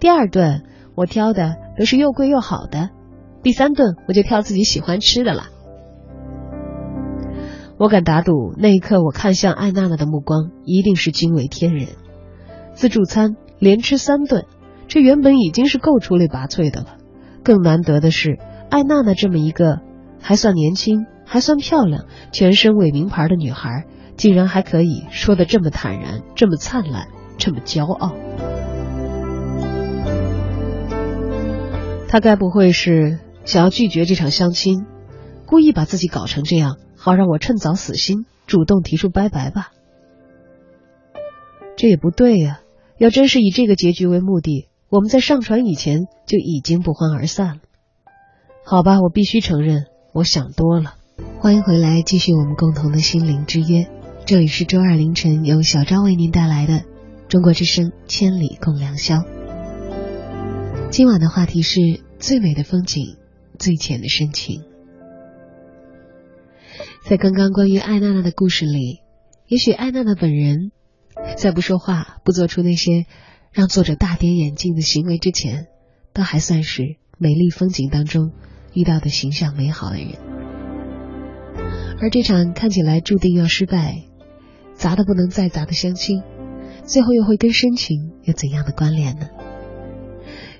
[0.00, 0.62] 第二顿
[0.96, 2.88] 我挑的都是又贵又好的。
[3.42, 5.48] 第三顿我就挑自己喜欢吃的了。
[7.76, 11.88] 我敢打赌，那一刻我看向艾娜娜的目光一定是惊为天人。
[12.74, 14.46] 自助餐连吃三顿，
[14.86, 16.96] 这原本已经是够出类拔萃的了。
[17.42, 18.38] 更难得的是，
[18.70, 19.80] 艾娜娜这么一个
[20.20, 23.84] 还算年轻、还算漂亮、全身伪名牌的女孩，
[24.16, 27.08] 竟然还可以说的这么坦然、这么灿烂、
[27.38, 28.12] 这么骄傲。
[32.08, 33.18] 她该不会是……
[33.44, 34.86] 想要拒绝这场相亲，
[35.44, 39.72] 故意把自己搞成这样，好让我趁早死心，主动提出拜拜吧。
[41.76, 42.62] 这也不对呀！
[42.96, 47.60] 要真是以这个结局为目的，我们在上船以前就已经不欢而散了。
[48.64, 49.84] 好吧，我必须承认，
[50.14, 50.94] 我想多了。
[51.40, 53.86] 欢迎回来，继续我们共同的心灵之约。
[54.24, 56.72] 这里是周二凌晨由小张为您带来的
[57.28, 59.16] 《中国之声千里共良宵》。
[60.88, 61.80] 今晚的话题是
[62.18, 63.18] 最美的风景。
[63.56, 64.62] 最浅的深情，
[67.06, 69.00] 在刚刚关于艾娜娜的故事里，
[69.46, 70.72] 也许艾娜娜本人
[71.36, 73.04] 在不说话、不做出那些
[73.52, 75.66] 让作者大跌眼镜的行为之前，
[76.14, 78.32] 都还算是美丽风景当中
[78.72, 80.14] 遇到的形象美好的人。
[82.00, 84.04] 而这场看起来注定要失败、
[84.72, 86.22] 砸的不能再砸的相亲，
[86.84, 89.28] 最后又会跟深情有怎样的关联呢？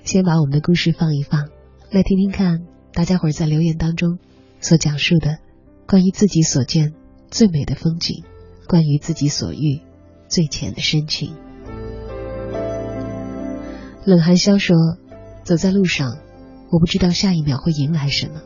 [0.03, 1.49] 先把我们的故事放一放，
[1.89, 2.67] 来听听看。
[2.93, 4.19] 大家伙在留言当中
[4.61, 5.39] 所讲述的
[5.87, 6.93] 关于自己所见
[7.29, 8.23] 最美的风景，
[8.67, 9.81] 关于自己所遇
[10.27, 11.35] 最浅的深情。
[14.03, 14.75] 冷寒萧说
[15.45, 16.17] ：“走在路上，
[16.71, 18.41] 我不知道下一秒会迎来什么，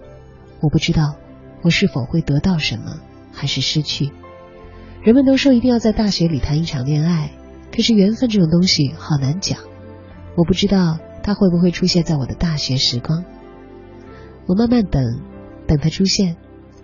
[0.61, 1.15] 我不知道
[1.63, 2.99] 我是否会得到什么，
[3.31, 4.11] 还是失去。
[5.01, 7.31] 人们都说一定要在大学里谈一场恋爱，
[7.73, 9.59] 可是缘分这种东西好难讲。
[10.35, 13.23] 我不知道它会不会出现在我的大学时光。”
[14.45, 15.21] 我慢慢等，
[15.67, 16.35] 等他出现，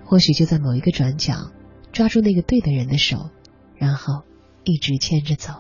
[0.06, 1.52] 或许就在某一个转角，
[1.92, 3.30] 抓住那个对的人的手，
[3.76, 4.24] 然后
[4.64, 5.54] 一直牵着走。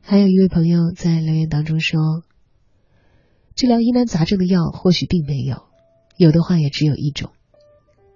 [0.00, 2.22] 还有一位朋友在留言当中说，
[3.54, 5.64] 治疗疑难杂症的药或许并没有，
[6.16, 7.30] 有的话也只有一种。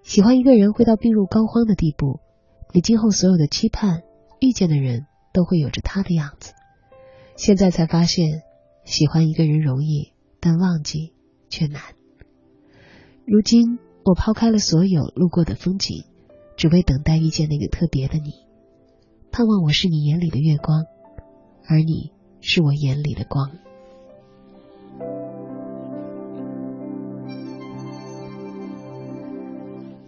[0.02, 2.20] 喜欢一个人会到病入膏肓的地步，
[2.72, 4.02] 你今后所有的期盼，
[4.40, 6.52] 遇见的人都会有着他的样子。
[7.36, 8.42] 现在才发现，
[8.84, 10.12] 喜欢一个人容易。
[10.40, 11.14] 但忘记
[11.50, 11.97] 却难。
[13.30, 16.02] 如今我抛开了所有路过的风景，
[16.56, 18.32] 只为等待遇见那个特别的你。
[19.30, 20.86] 盼望我是你眼里的月光，
[21.68, 22.10] 而你
[22.40, 23.50] 是我眼里的光。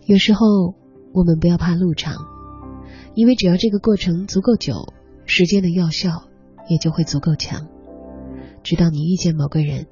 [0.06, 0.74] 有时候
[1.12, 2.14] 我们不要怕路长，
[3.14, 4.94] 因为只要这个过程足够久，
[5.26, 6.24] 时间的药效
[6.70, 7.68] 也就会足够强，
[8.62, 9.88] 直到你遇见某个人。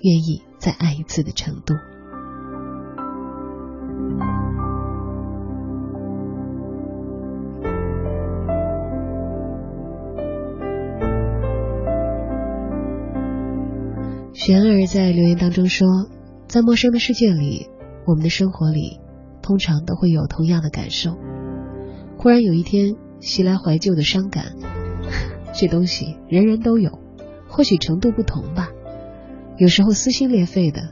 [0.00, 1.74] 愿意再爱一次的程度。
[14.44, 15.86] 玄儿在留言当中说，
[16.48, 17.68] 在陌生的世界里，
[18.04, 18.98] 我们的生活里
[19.40, 21.16] 通常都会有同样的感受。
[22.18, 24.46] 忽然有一天袭来怀旧的伤感，
[25.54, 26.98] 这东西人人都有，
[27.46, 28.70] 或许程度不同吧。
[29.58, 30.88] 有时候撕心裂肺的，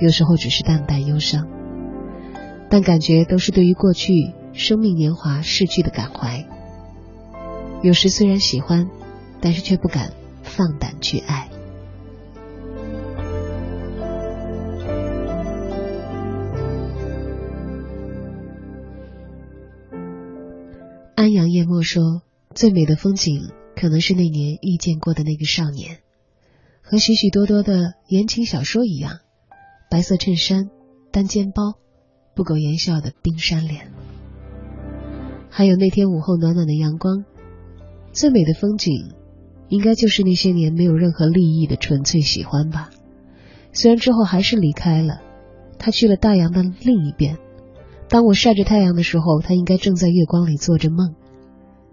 [0.00, 1.46] 有时候只是淡淡忧伤，
[2.70, 4.14] 但感觉都是对于过去
[4.54, 6.46] 生命年华逝去的感怀。
[7.82, 8.88] 有时虽然喜欢，
[9.42, 11.50] 但是却不敢放胆去爱。
[21.18, 22.22] 安阳夜墨说
[22.54, 25.98] ：“最美的风景，可能是那年遇见过的那个少年，
[26.80, 29.18] 和许许多多的言情小说一样，
[29.90, 30.70] 白色衬衫、
[31.10, 31.74] 单肩包，
[32.36, 33.90] 不苟言笑的冰山脸，
[35.50, 37.24] 还有那天午后暖暖的阳光。
[38.12, 39.12] 最美的风景，
[39.68, 42.90] 应该就是那些年没有任何利益的纯粹喜欢吧。
[43.72, 45.20] 虽然之后还是离开了，
[45.80, 47.38] 他去了大洋的另一边。”
[48.08, 51.14] 当我晒着太阳的时候，他应该正在月光里做着梦。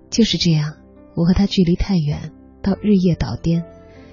[0.10, 0.76] 就是这样，
[1.14, 3.66] 我和他距离太远，到日夜倒颠，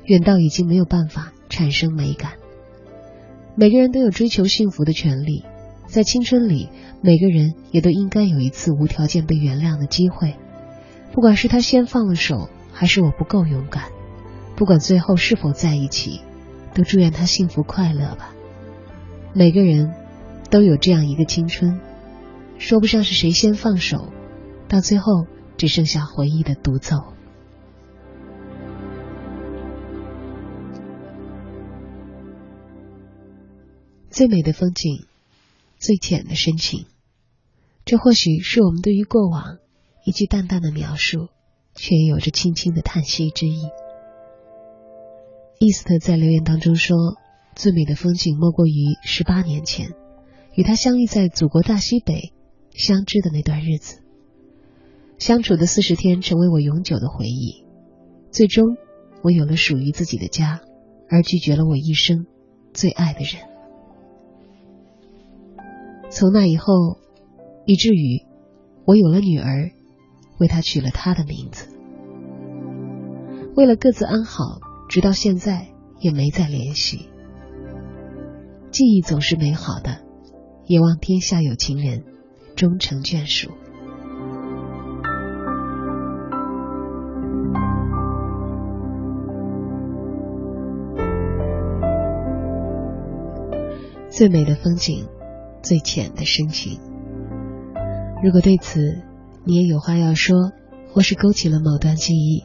[0.04, 2.32] 远到已经没有办法产生美感。
[3.54, 5.44] 每个人都有追求幸福的权利，
[5.86, 6.70] 在青春里，
[7.02, 10.34] 每个人也都应该有一次无条件被原谅的机会。
[11.12, 13.84] 不管是他先放了手，还是我不够勇敢，
[14.56, 16.20] 不管最后是否在一起，
[16.74, 18.34] 都祝愿他幸福快乐吧。
[19.34, 19.92] 每个人
[20.50, 21.78] 都有这样一个青春。
[22.62, 24.12] 说不上是谁先放手，
[24.68, 26.96] 到最后只剩下回忆的独奏。
[34.10, 35.06] 最美的风景，
[35.80, 36.86] 最浅的深情，
[37.84, 39.58] 这或许是我们对于过往
[40.04, 41.30] 一句淡淡的描述，
[41.74, 43.60] 却也有着轻轻的叹息之意。
[45.58, 46.96] 伊斯特在留言当中说
[47.56, 49.90] ：“最美的风景莫过于十八年前，
[50.54, 52.32] 与他相遇在祖国大西北。”
[52.74, 54.00] 相知的那段日子，
[55.18, 57.64] 相处的四十天成为我永久的回忆。
[58.30, 58.76] 最终，
[59.22, 60.60] 我有了属于自己的家，
[61.08, 62.26] 而拒绝了我一生
[62.72, 63.42] 最爱的人。
[66.10, 66.98] 从那以后，
[67.66, 68.24] 以至于
[68.84, 69.70] 我有了女儿，
[70.38, 71.68] 为她取了她的名字。
[73.54, 75.68] 为了各自安好，直到现在
[76.00, 77.10] 也没再联系。
[78.70, 80.02] 记忆总是美好的，
[80.66, 82.04] 也望天下有情人。
[82.62, 83.50] 终成眷属。
[94.08, 95.08] 最美的风景，
[95.60, 96.78] 最浅的深情。
[98.22, 99.02] 如果对此
[99.42, 100.52] 你也有话要说，
[100.92, 102.44] 或是勾起了某段记忆，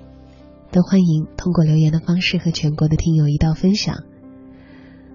[0.72, 3.97] 都欢迎通过留言的方式和全国的听友一道分享。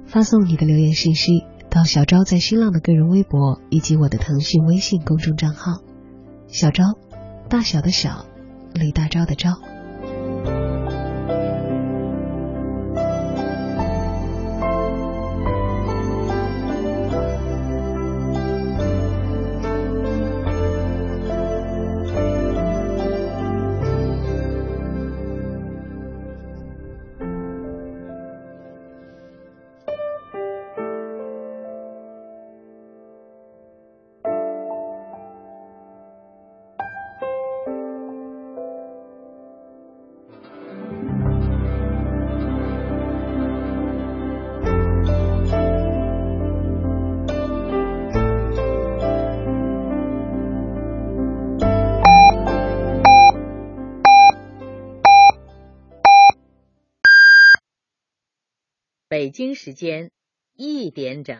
[0.06, 1.42] 发送你的留言信息。
[1.72, 5.80] 到小昭在新浪的个人微博以及我的腾讯微信公众账号，
[6.46, 6.98] 小昭，
[7.48, 8.26] 大小的小，
[8.74, 9.56] 李大钊的钊。
[59.42, 60.12] 京时间
[60.56, 61.36] 一点整。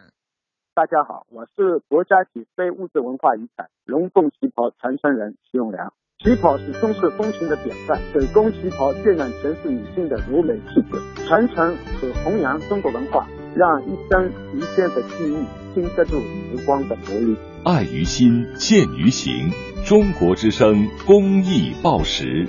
[0.75, 5.95] 大家好，我是国家级非物质文化遗产龙凤旗袍传承人徐永良。
[6.19, 17.37] 旗袍是中式风情的典范，水工旗袍渲染全是女性的柔美气质，传承和弘扬中国文化，让一生一世的记忆经得住时光的磨砺。
[17.65, 19.49] 爱于心，见于行。
[19.87, 22.49] 中国之声公益报时。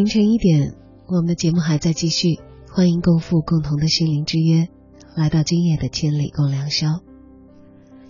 [0.00, 0.76] 凌晨一点，
[1.08, 2.40] 我们的节目还在继续，
[2.70, 4.66] 欢迎共赴共同的心灵之约，
[5.14, 7.00] 来到今夜的千里共良宵。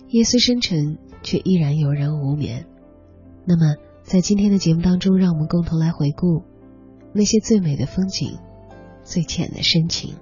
[0.07, 2.65] 夜虽深沉，却依然有人无眠。
[3.43, 6.43] 那么，在今天的节目当中，让我们共同来回顾
[7.11, 8.37] 那些最美的风景，
[9.03, 10.15] 最浅的深情。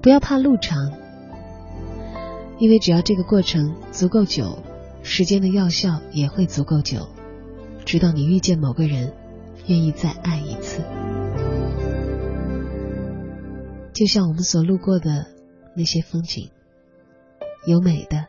[0.00, 0.92] 不要怕路长，
[2.60, 4.62] 因为只要这个过程足够久，
[5.02, 7.08] 时间的药效也会足够久。
[7.84, 9.12] 直到你遇见某个人，
[9.66, 10.82] 愿意再爱一次，
[13.92, 15.26] 就像我们所路过的
[15.74, 16.50] 那些风景，
[17.66, 18.26] 有美的，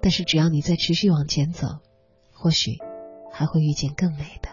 [0.00, 1.78] 但是只要你再持续往前走，
[2.32, 2.78] 或许
[3.32, 4.50] 还会遇见更美的。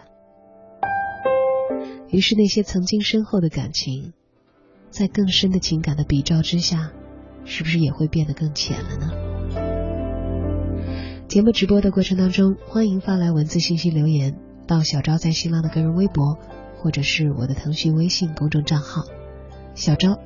[2.08, 4.12] 于是那些曾经深厚的感情，
[4.90, 6.90] 在更深的情感的比照之下，
[7.44, 9.29] 是不是也会变得更浅了呢？
[11.30, 16.36] 节目直播的过程当中，欢迎发来文字信息留言到小昭在新浪的个人微博，
[16.76, 19.04] 或者是我的腾讯微信公众账号
[19.76, 20.18] “小昭”，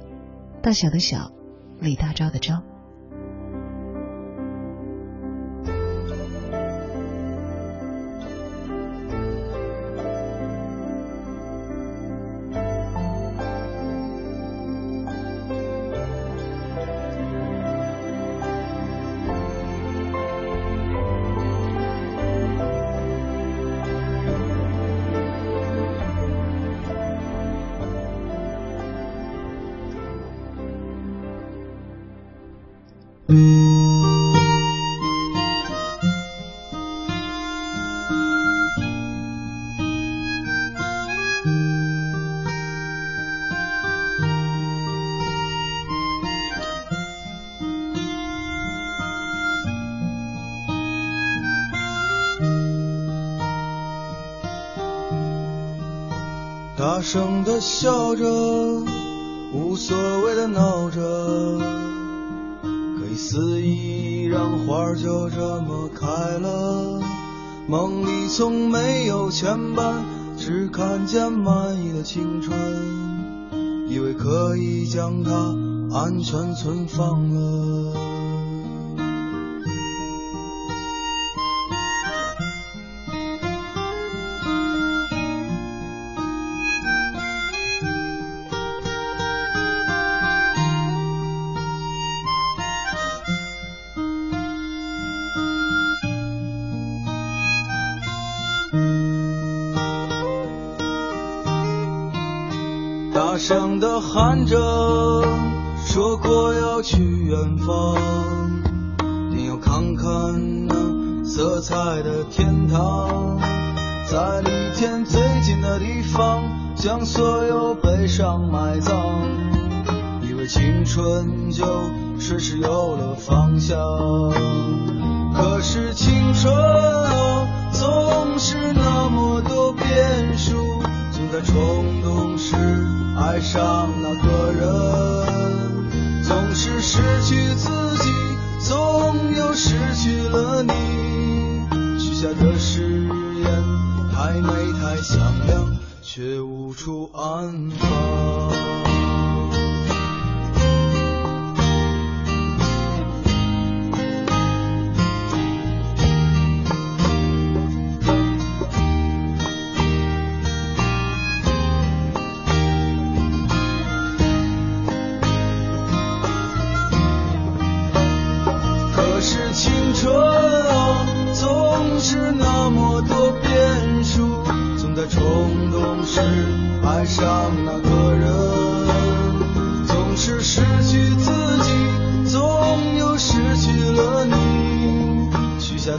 [0.64, 1.30] 大小的小，
[1.78, 2.62] 李大钊的昭。
[57.66, 58.26] 笑着，
[59.54, 61.00] 无所谓的闹着，
[62.62, 66.06] 可以肆意让花儿就这么开
[66.38, 67.00] 了。
[67.66, 69.94] 梦里从没有牵绊，
[70.36, 72.54] 只看见满意的青春，
[73.88, 75.32] 以为可以将它
[75.90, 77.63] 安全存放了。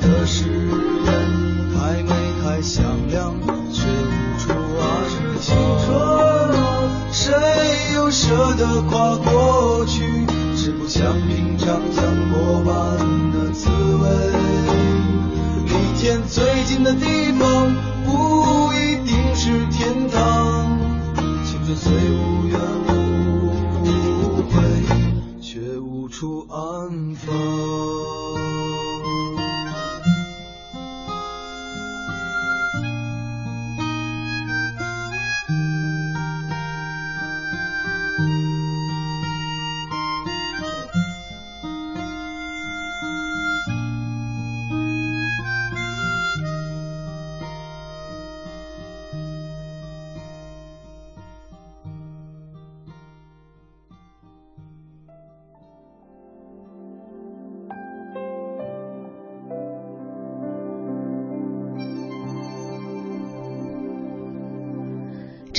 [0.07, 1.07] 这誓言
[1.73, 2.09] 太美，
[2.43, 3.33] 太响亮，
[3.73, 5.13] 却无处安置。
[5.41, 5.89] 青春
[7.11, 7.33] 谁
[7.95, 9.24] 又舍得挂牵？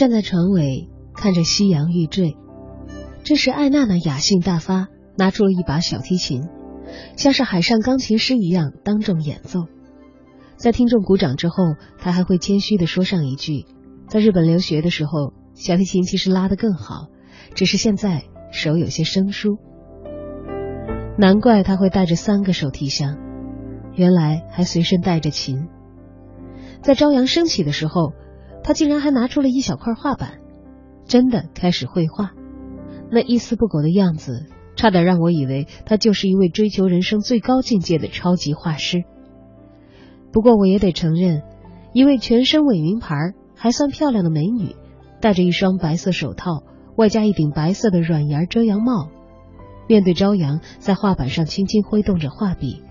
[0.07, 2.36] 站在船尾看着夕阳欲坠。
[3.24, 4.86] 这时，艾娜娜雅兴大发，
[5.18, 6.44] 拿出了一把小提琴，
[7.16, 9.64] 像是海上钢琴师一样当众演奏。
[10.54, 11.57] 在听众鼓掌之后，
[11.98, 13.64] 他还会谦虚的说上一句
[14.07, 17.09] ：“在日本留学的时候，小提琴其实拉得更好，
[17.57, 19.59] 只是现在手有些生疏。”
[21.18, 23.18] 难怪他会带着三个手提箱，
[23.96, 25.66] 原来还随身带着琴。
[26.80, 28.12] 在朝阳升起的时候，
[28.66, 30.40] 他竟然还拿出了一小块画板，
[31.04, 32.32] 真的开始绘画。
[33.12, 39.04] 那一丝不苟的样子，差点让我以为他就是一位追求人生最高境界的超级画师。
[40.32, 41.44] 不过我也得承认，
[41.92, 43.14] 一位全身伪名牌、
[43.54, 44.74] 还算漂亮的美女，
[45.20, 46.64] 戴着一双白色手套，
[46.96, 49.10] 外加一顶白色的软檐遮阳帽，
[49.86, 52.82] 面对朝阳，在画板上轻轻挥动着画笔，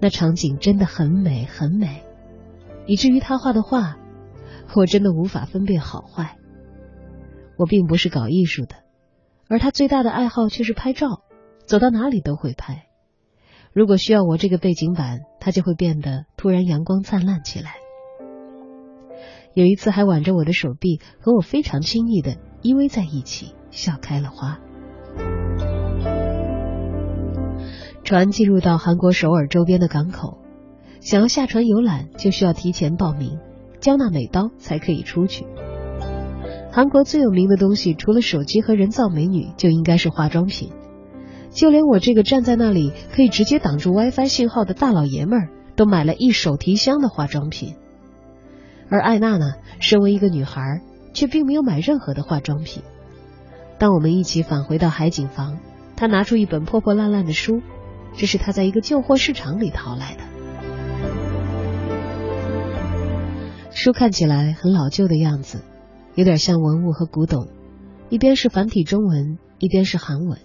[0.00, 2.02] 那场景真的很美很美，
[2.86, 3.98] 以至于他画的画，
[4.74, 6.36] 我真的无法分辨好坏。
[7.56, 8.76] 我并不是搞艺术的。
[9.48, 11.22] 而他最大的爱好却是拍照，
[11.66, 12.86] 走到哪里都会拍。
[13.72, 17.74] 如果需要我这个背景板，他就会变得突然阳光灿烂起来。
[19.54, 24.58] 有一次还挽着我的手臂，和我非常亲密的依偎在一起，笑开了花。
[28.02, 30.38] 船进入到韩国首尔周边的港口，
[31.00, 33.38] 想要下船游览，就需要提前报名，
[33.86, 35.46] 交纳美刀才可以出去。
[36.72, 40.72] 韩国最有名的东西，除了手机和人造美女，就应该是化妆品。
[41.52, 47.76] 就连我这个站在那里可以直接挡住 WiFi 信号的大老爷们儿，都买了一手提箱的化妆品。
[48.90, 50.80] 而艾娜呢，身为一个女孩，
[51.14, 52.82] 却并没有买任何的化妆品。
[53.78, 55.60] 当我们一起返回到海景房，
[55.94, 57.62] 她拿出一本破破烂烂的书，
[58.16, 60.35] 这是她在一个旧货市场里淘来的。
[63.76, 65.62] 书看起来很老旧的样子。
[66.14, 67.48] 有点像文物和古董，
[68.08, 70.40] 一边是繁体中文，一边是韩文，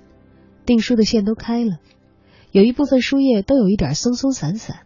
[0.65, 1.79] 订书的线都开了，
[2.51, 4.81] 有一部分书页都有一点松松散散。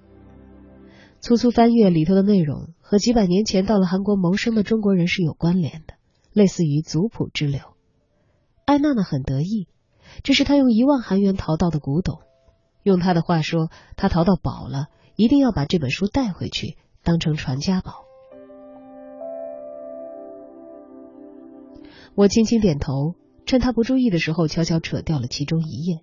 [1.21, 5.95] 粗粗翻阅里头的内容，和几百年前到了韩国谋生的中国人是有关联的，
[6.31, 7.61] 类似于族谱之流。
[8.65, 9.67] 艾娜娜很得意，
[10.21, 12.19] 这是她用一万韩元淘到的古董，
[12.83, 18.04] 用她的话说，她淘到宝了，一定要把这本书带回去，当成传家宝。
[22.15, 25.99] 我轻轻点头，趁他不注意的时候，悄悄扯掉了其中一页。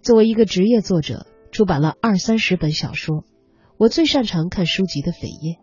[0.00, 3.24] 作为一个职业作者，出版了二三十本小说，
[3.76, 5.58] 我最擅长看书籍的扉页。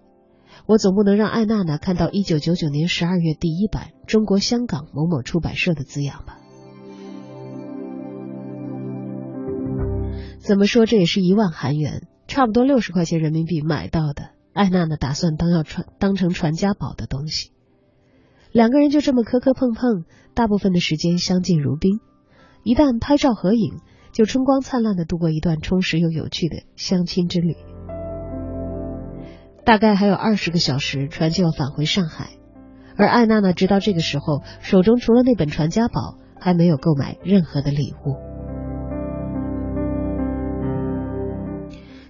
[0.66, 6.40] 我总不能让艾娜娜看到一九九九年十二月第一版中国香港某某出版社的字样吧？
[10.40, 14.32] 怎么说，这也是一万韩元，差不多六十块钱人民币买到的。
[14.52, 17.53] 艾娜娜打算当要传当成传家宝的东西。
[18.54, 22.00] 两个人就这么磕磕碰碰，大部分的时间相敬如宾。
[22.62, 23.80] 一旦拍照合影，
[24.12, 27.56] 就春光灿烂的度过一段充实又有趣的相亲之旅。
[29.66, 32.30] 大概还有二十个小时，船就要返回上海，
[32.96, 38.18] 而艾娜娜直到这个时候，手中除了那本传家宝，还没有购买任何的礼物。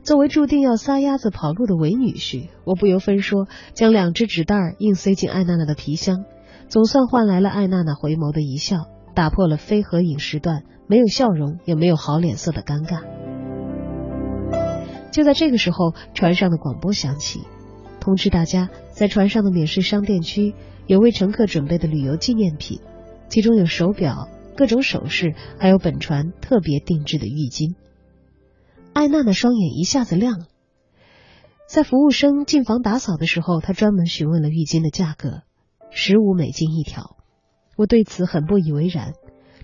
[0.04, 6.26] 作为注定要撒丫子跑路的伪女婿，我不由分说将两只纸袋硬塞进艾娜娜的皮箱。
[6.74, 13.04] 总算换来了艾娜娜回眸的一笑，打破了非合影时段没有笑容也没有好脸色的尴尬。
[15.12, 17.42] 就在这个时候，船上的广播响起，
[18.00, 20.56] 通知大家，在船上的免税商店区
[20.88, 22.82] 有为乘客准备的旅游纪念品，
[23.30, 27.76] 其中有手表、各种首饰，还有本船特别定制的浴巾。
[28.94, 30.48] 艾娜娜双眼一下子亮了，
[31.70, 35.44] 在服务生进房打扫的时候，她专门询问了浴巾的价格。
[35.96, 37.16] 十五美金一条，
[37.78, 39.14] 我对此很不以为然。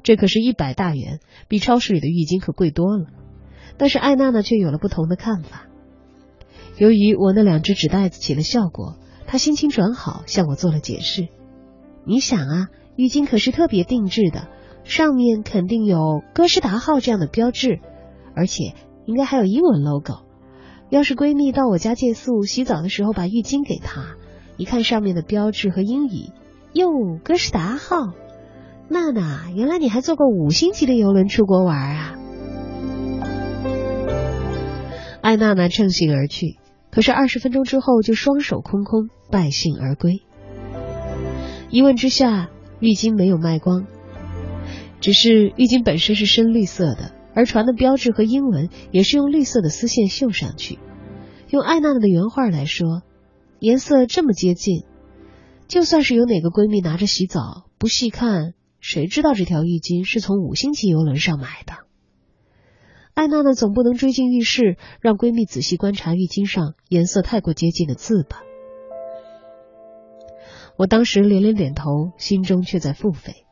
[0.04, 3.08] 这可是一百大元，比超市里的浴巾可贵多了。
[3.78, 5.66] 但是艾娜娜却有了不同的看法。
[6.78, 11.28] 由于我那两只纸袋子起了效果，她心情转好，向我做了解释。
[12.06, 14.48] 你想啊，浴巾可是特别定制的，
[14.84, 17.80] 上面肯定有哥诗达号这样的标志，
[18.36, 18.76] 而且
[19.06, 20.20] 应该还有英文 logo。
[20.90, 24.16] 要是闺蜜到我家借宿，洗澡的时候把浴巾给她。
[24.60, 26.34] 一看上面的标志和英语，
[26.74, 26.90] 哟，
[27.24, 28.14] 哥诗达号。
[28.90, 32.16] 娜娜，原来你还坐过五星级的游轮出国玩啊？
[35.22, 36.58] 艾娜娜乘兴而去，
[36.92, 40.24] 可是二十分钟之后就双手空空，败兴而归。
[41.70, 42.50] 一问之下，
[42.82, 43.88] 浴巾没有卖光，
[45.00, 50.80] 只是浴巾本身是深绿色的，而船的标志和英文也是用绿色的丝线绣上去。
[51.50, 53.04] 用艾娜娜的原话来说。
[53.60, 54.86] 颜色这么接近，
[55.68, 61.74] 就算是有哪个闺蜜拿着洗澡，不细看，谁知道这条浴巾是从五星级游轮上买的？
[63.14, 68.42] 艾娜娜总不能追进浴室，让闺蜜仔细观察浴巾上颜色太过接近的字吧？
[70.78, 73.44] 我当时连连点头，心中却在腹诽：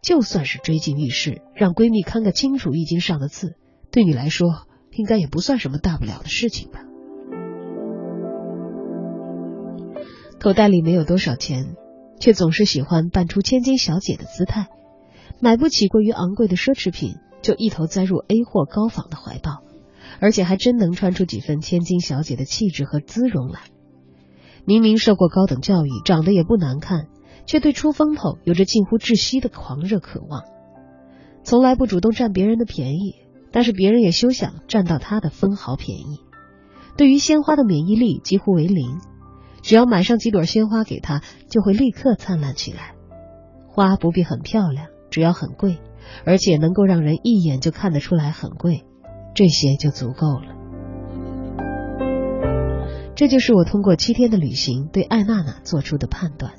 [0.00, 3.56] 就算是追进浴室，让闺蜜看个清楚浴巾上的字，
[3.90, 6.80] 对你来说应该也不算什么大不了的事情吧？
[10.42, 11.76] 口袋里没有多少钱，
[12.18, 14.68] 却总是喜欢扮出千金小姐的姿态，
[15.38, 17.16] 买不起过于昂贵的奢侈品。
[17.42, 19.62] 就一头栽入 A 货高仿的怀抱，
[20.20, 23.60] 而且还真能穿出几分千金小姐的气质和姿容来。
[24.66, 27.06] 明明受过高等教育，长得也不难看，
[27.46, 30.42] 却对出风头有着近乎窒息的狂热渴望。
[31.44, 33.14] 从来不主动占别人的便宜，
[33.50, 36.20] 但是别人也休想占到他的分毫便宜。
[36.98, 38.98] 对于鲜花的免疫力几乎为零，
[39.62, 42.94] 只要买上几朵鲜花给他，就会立刻灿烂起来。
[43.68, 45.78] 花不必很漂亮，只要很贵。
[46.24, 48.84] 而且能够让人一眼就看得出来很贵，
[49.32, 50.56] 这些就足够了。
[53.14, 56.54] 这就是我通过七天的旅行对艾娜娜做出的判断。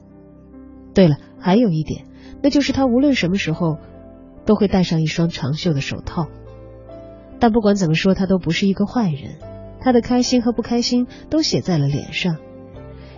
[0.93, 2.05] 对了，还有一点，
[2.41, 3.77] 那就是她无论什么时候
[4.45, 6.27] 都会戴上一双长袖的手套。
[7.39, 9.37] 但不管怎么说，她都不是一个坏人。
[9.81, 12.37] 她的开心和不开心都写在了脸上。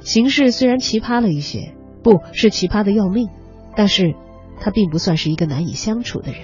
[0.04, 1.74] 行事虽然奇葩了一些，
[2.04, 3.30] 不是奇葩的要命，
[3.76, 4.16] 但是。
[4.60, 6.40] 他并不算是一个难以相处的人，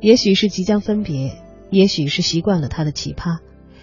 [0.00, 3.40] 也许是即将分别，也许是习惯了他的奇葩，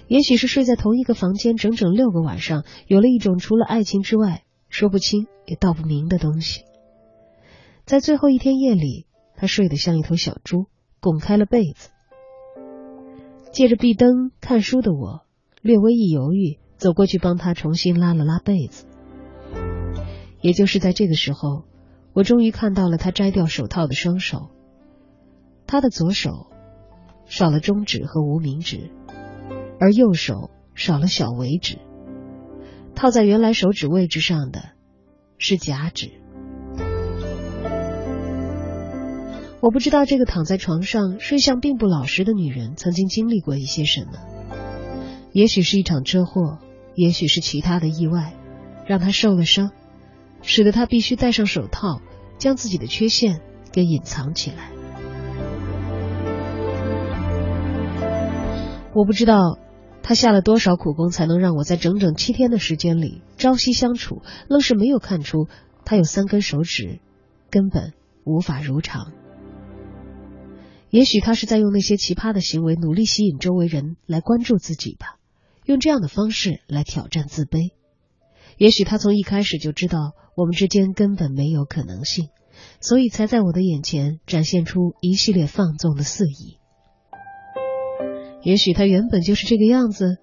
[0.08, 6.64] 也许是睡在同一个房间整整六个晚上，有了一种除了爱情之外说不清也道不明的东西。
[7.86, 9.06] 在最后一天夜里，
[9.36, 10.66] 他睡得像一头小猪，
[11.02, 11.90] 拱开了被子，
[13.52, 15.22] 借着壁灯看书的我，
[15.62, 18.86] 略微一犹豫，走过去帮他重新拉了拉被子。
[20.42, 21.66] 也就是在这个时候，
[22.14, 24.50] 我终于看到了他摘掉手套的双手。
[25.68, 26.48] 他的左手
[27.26, 28.90] 少了中指和无名指，
[29.80, 31.78] 而右手少了小尾指。
[32.96, 34.72] 套在原来手指位置上的
[35.38, 36.12] 是假指。
[39.62, 44.14] 我不知道这个躺在床上睡相并不老实的女人曾经经历过一些什么，
[45.32, 46.60] 也许是一场车祸，
[46.96, 48.34] 也许是其他的意外，
[48.86, 49.72] 让他受了伤。
[50.44, 52.02] 使得他必须戴上手套，
[52.40, 54.72] 将自己的缺陷给隐藏起来。
[58.94, 59.60] 我不知道
[60.02, 65.48] 他下了多少苦功，才能让我在整整七天的时间里朝夕相处，愣是没有看出
[65.86, 67.00] 他有三根手指
[67.52, 67.94] 根本
[68.26, 69.14] 无法如常。
[70.90, 75.20] 也许他是在用那些奇葩的行为努力吸引周围人来关注自己吧，
[75.72, 77.72] 用这样的方式来挑战自卑。
[78.58, 82.28] 也许他从一开始就知道我们之间根本没有可能性，
[82.82, 86.58] 所以才在我的眼前展现出一系列放纵的肆意。
[88.44, 90.18] 也许他原本就是这个样子，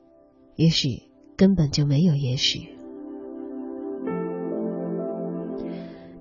[0.54, 2.76] 也许根本就没有也许。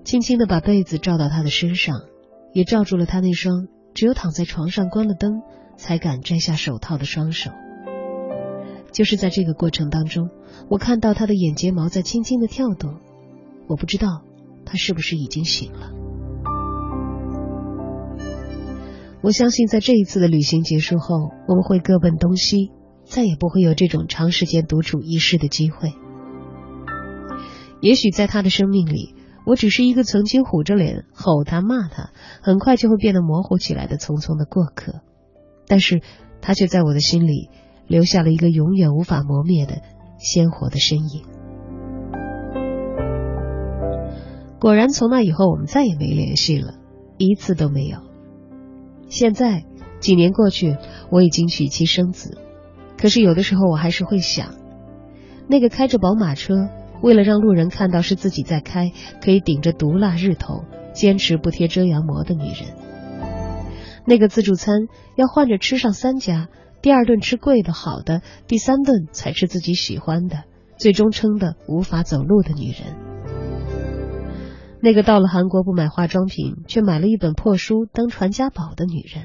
[0.04, 2.00] 轻轻的把被子罩到他的身上，
[2.54, 5.42] 也罩住了他那双只有躺在床上关了灯
[5.76, 7.50] 才敢摘下手套的双手。
[8.98, 10.28] 就是在这个过程当中，
[10.68, 12.96] 我看到他的眼睫毛在轻轻的跳动，
[13.68, 14.24] 我不知道
[14.66, 15.92] 他是不是已经醒了。
[19.22, 21.14] 我相信在这一次的旅行结束后，
[21.46, 22.72] 我们会各奔东西，
[23.04, 25.92] 再也不会有这种长时间独处一室的机会。
[27.80, 29.14] 也许在他的生命里，
[29.46, 32.10] 我只是一个曾经虎着脸吼他骂他，
[32.42, 35.02] 很快就会变得模糊起来的匆匆的过客，
[35.68, 36.02] 但是
[36.40, 37.48] 他却在我的心里。
[37.88, 39.82] 留下了一个永远无法磨灭的
[40.18, 41.24] 鲜活的身影。
[44.60, 46.74] 果然，从那以后我们再也没联系了，
[47.16, 47.98] 一次都没有。
[49.08, 49.64] 现在
[50.00, 50.76] 几年过去，
[51.10, 52.38] 我已经娶妻生子，
[53.00, 54.54] 可是有的时候我还是会想，
[55.48, 56.68] 那个开着宝马车，
[57.00, 62.74] 为了让路人看到是自己在开，可以顶着毒辣日头，坚持不贴遮阳膜的女人；
[64.04, 66.48] 那个自助餐要换着吃上三家。
[66.80, 70.44] 第二顿吃贵的好的，第三顿才吃自己喜欢的，
[70.76, 72.96] 最终撑得无法走路的女人。
[74.80, 79.24] 那个到了韩国不买化妆品，却买了一本破书当传家宝的女人。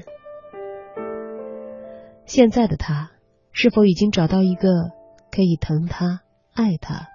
[2.26, 3.12] 现在的她，
[3.52, 4.90] 是否已经找到一个
[5.30, 6.22] 可以疼她、
[6.54, 7.06] 爱她、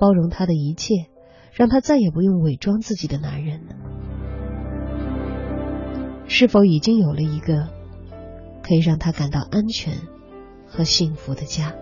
[0.00, 1.06] 包容她的一切，
[1.52, 3.74] 让她再也不用伪装自己的男人呢？
[6.26, 7.68] 是否已经有了一个？
[8.66, 9.92] 可以让他感到安全
[10.66, 11.74] 和幸福的家。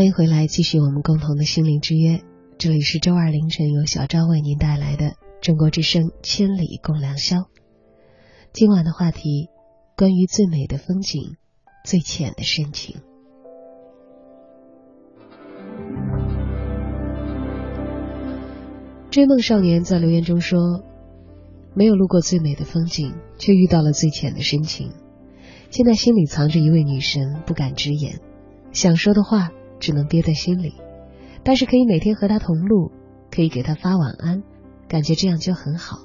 [0.00, 2.22] 欢迎回来，继续我们共同的心灵之约。
[2.56, 7.36] 这里是周二凌晨由小昭为您带来的中国之声《千里共良宵》。
[8.50, 9.50] 今晚的话题：
[9.98, 11.36] 关于最美的风景，
[11.84, 12.96] 最浅的深情。
[19.10, 20.82] 追梦少年在留言中说
[21.76, 24.92] ：“没有路过最美的风景，却遇到了最浅的深情。
[25.68, 28.18] 现在心里藏着一位女神，不敢直言，
[28.72, 30.74] 想说的话只能憋在心里。
[31.42, 32.92] 但是可以每天和他同路，
[33.30, 34.42] 可以给他发晚安，
[34.86, 35.96] 感觉这样就很好。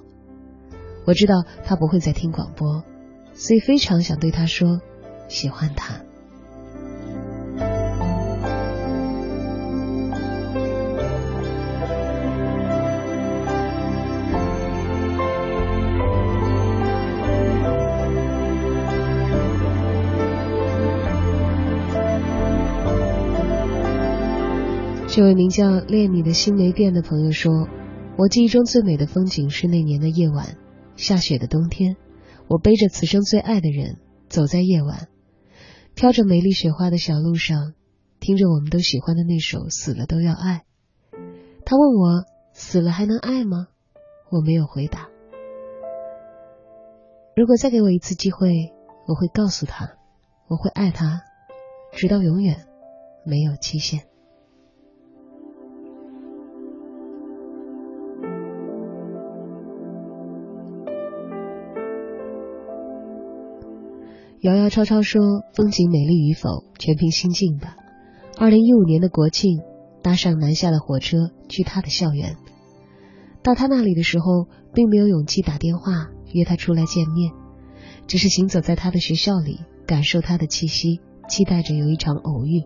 [1.05, 2.83] 我知道他不会再听广播，
[3.33, 4.79] 所以非常想对他说，
[5.27, 6.01] 喜欢他。”
[25.15, 27.69] 这位名叫“恋你的心没变”的朋友说
[28.19, 30.57] ：“我记忆中最美的风景是那年的夜晚，
[30.97, 31.95] 下雪的冬天，
[32.49, 35.07] 我背着此生最爱的人走在夜晚，
[35.95, 37.75] 飘着美丽雪花的小路上，
[38.19, 40.63] 听着我们都喜欢的那首《死了都要爱》。
[41.63, 43.67] 他问我：死了还能爱吗？
[44.29, 45.07] 我没有回答。
[47.37, 48.73] 如果再给我一次机会，
[49.07, 49.93] 我会告诉他，
[50.49, 51.21] 我会爱他，
[51.93, 52.65] 直到永远，
[53.25, 54.01] 没有期限。”
[64.45, 67.75] 遥遥超超说：“风景美丽与否，全凭心境吧。”
[68.37, 69.57] 二零一五年的国庆，
[70.03, 72.35] 搭上南下的火车去他的校园。
[73.41, 77.31] 到他那里的时候，并没有勇气打电话约他出来见面，
[78.05, 82.65] 只是行走在他的学校里，感受他的气息，期待着有一场偶遇。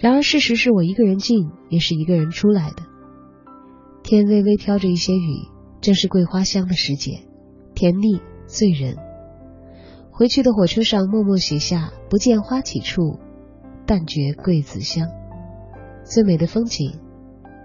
[0.00, 2.82] 然而事实是我一个人进，也是一个人出来的。
[4.02, 5.48] 天微微飘着一些雨，
[5.80, 7.22] 正是桂花香的时节，
[7.74, 8.98] 甜腻醉人。
[10.20, 13.18] 回去的火车上，默默写下“不见花起处，
[13.86, 15.08] 但觉桂子香”。
[16.04, 17.00] 最美的风景，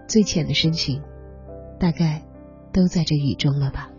[0.07, 1.02] 最浅的深情，
[1.77, 2.23] 大概
[2.72, 3.90] 都在这雨中了吧。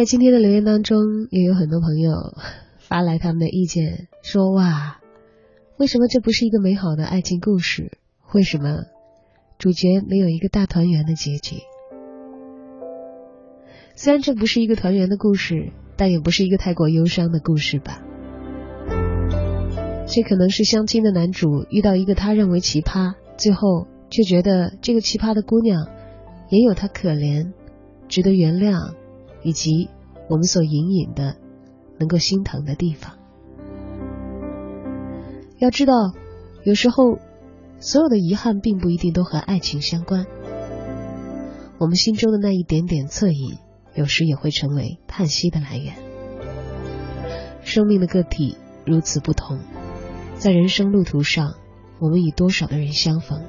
[0.00, 0.96] 在今天的留言当中，
[1.28, 2.10] 也有很多朋友
[2.78, 4.98] 发来他们的意见，说：“哇，
[5.76, 7.98] 为什么这不是一个美好的爱情故事？
[8.32, 8.78] 为什么
[9.58, 11.56] 主角没有一个大团圆的结局？
[13.94, 18.00] 虽然这不是一个团圆的故事，但也不是一个太过忧伤的故事吧？
[20.06, 25.88] 这可能是相亲的男主遇到一个他认为奇葩，最后却觉得这个奇葩的姑娘
[26.48, 27.52] 也有她可怜、
[28.08, 28.94] 值得原谅。”
[29.42, 29.88] 以及
[30.28, 31.36] 我们所隐隐的
[31.98, 33.18] 能够心疼的地方。
[35.58, 35.92] 要知道，
[36.64, 37.18] 有时候
[37.78, 40.26] 所有的遗憾并不一定都和爱情相关。
[41.78, 43.58] 我们心中的那一点点恻隐，
[43.94, 45.94] 有时也会成为叹息的来源。
[47.62, 48.56] 生命的个体
[48.86, 49.58] 如此不同，
[50.36, 51.54] 在人生路途上，
[51.98, 53.42] 我们与多少的人相逢？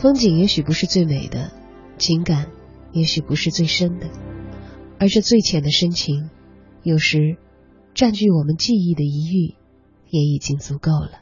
[0.00, 1.52] 风景也许不是最美的，
[1.98, 2.50] 情感
[2.90, 4.08] 也许不是最深的，
[4.98, 6.30] 而这最浅的深情，
[6.82, 7.36] 有时
[7.92, 9.56] 占据我们记忆的一隅，
[10.08, 11.20] 也已经足够了。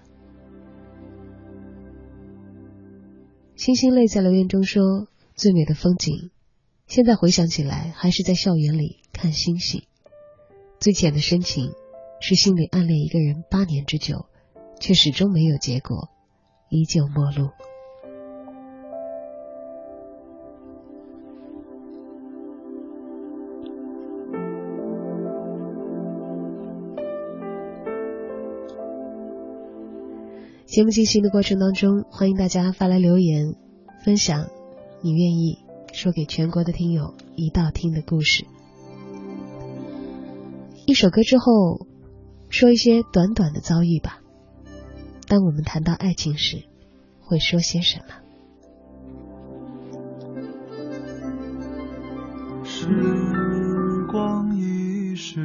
[3.57, 6.31] 星星泪在留言中说：“最美的风景，
[6.87, 9.83] 现在回想起来，还是在校园里看星星。
[10.79, 11.73] 最浅的深情，
[12.21, 14.27] 是心里暗恋一个人八年之久，
[14.79, 16.11] 却始终没有结果，
[16.71, 17.51] 依旧陌路。”
[30.79, 33.57] 节目进行的过程当中，欢迎大家发来留言，
[34.05, 34.47] 分享
[35.03, 35.59] 你愿意
[35.93, 38.47] 说给全国的听友一道听的故事。
[40.87, 41.85] 一首歌之后，
[42.49, 44.21] 说一些短短的遭遇吧。
[45.27, 46.59] 当我们谈到爱情时，
[47.23, 48.15] 会说些什么？
[52.63, 52.87] 时
[54.13, 55.41] 光一逝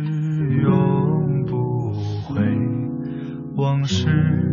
[0.61, 1.91] 永不
[2.21, 2.39] 回，
[3.55, 4.52] 往事。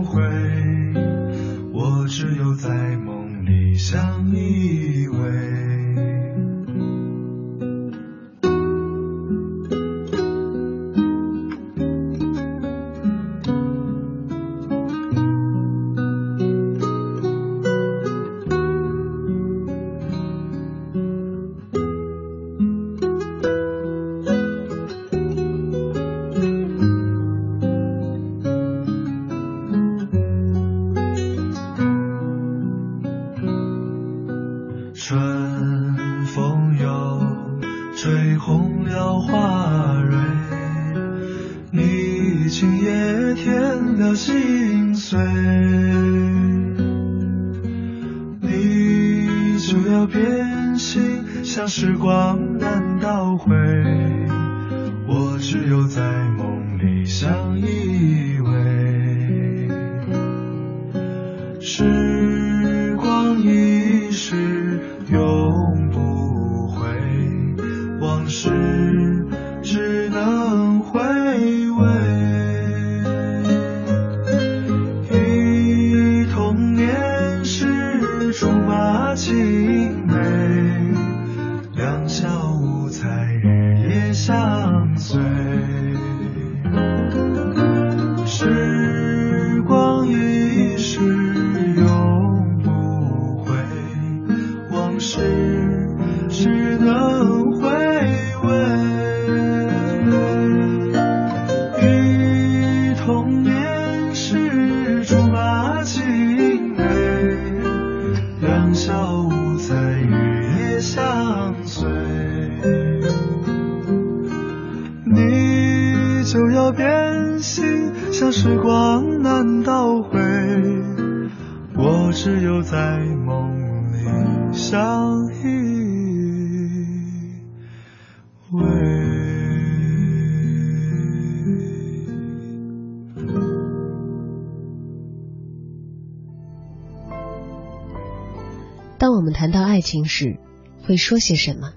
[139.81, 140.37] 爱情时，
[140.83, 141.73] 会说些什么？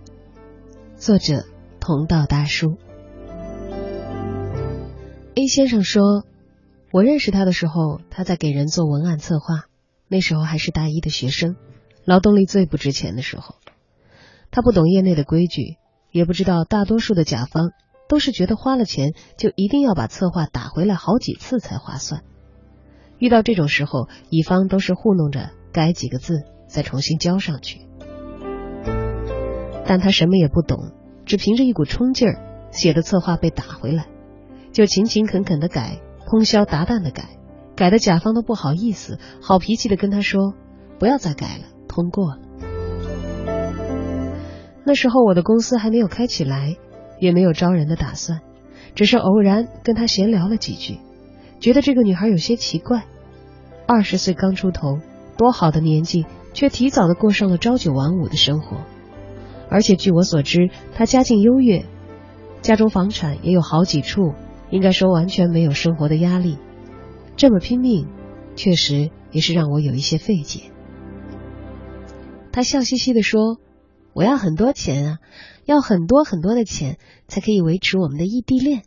[0.98, 1.46] 作者
[1.80, 2.76] 同道大叔。
[5.34, 6.26] A 先生说，
[6.92, 9.64] 我认识他的时候，他在给人做文案策划，
[10.06, 11.56] 那时候还是大一的学生，
[12.04, 13.54] 劳动力最不值钱的时候。
[14.50, 15.78] 他不懂业内的规矩，
[16.12, 17.70] 也不知道大多数的甲方
[18.06, 22.22] 都是觉得花了钱就一定要把策划打回来好几次才划算。
[23.16, 27.80] 遇到这种时候，乙方都是糊弄着改几个字，再重新交上去。
[29.86, 30.92] 但他什么也不懂，
[31.26, 34.06] 只凭着一股冲劲儿写的策划被打回来，
[34.72, 37.24] 就勤勤恳恳的改，通宵达旦的改，
[37.76, 40.54] 改的甲方都不好意思，好脾气的跟他说
[40.98, 42.38] 不要再改了，通过了。
[44.84, 46.76] 那时候我的公司还没有开起来，
[47.20, 48.40] 也没有招人的打算，
[48.94, 50.98] 只是偶然跟他闲聊了几句，
[51.60, 53.04] 觉得这个女孩有些奇怪，
[53.86, 54.98] 二十岁刚出头，
[55.38, 58.78] 多好的年纪，却提早的过上了朝九晚五的生活。
[59.74, 61.84] 而且据我所知，他家境优越，
[62.62, 64.32] 家中房产也有好几处，
[64.70, 66.58] 应该说完全没有生活的压力。
[67.34, 68.06] 这么拼命，
[68.54, 70.70] 确实也是让我有一些费解。
[72.52, 73.58] 他笑嘻嘻的说
[74.14, 75.18] ：“我要很多钱啊，
[75.64, 78.82] 要很多很多的钱，才可以维持我们的异地恋。”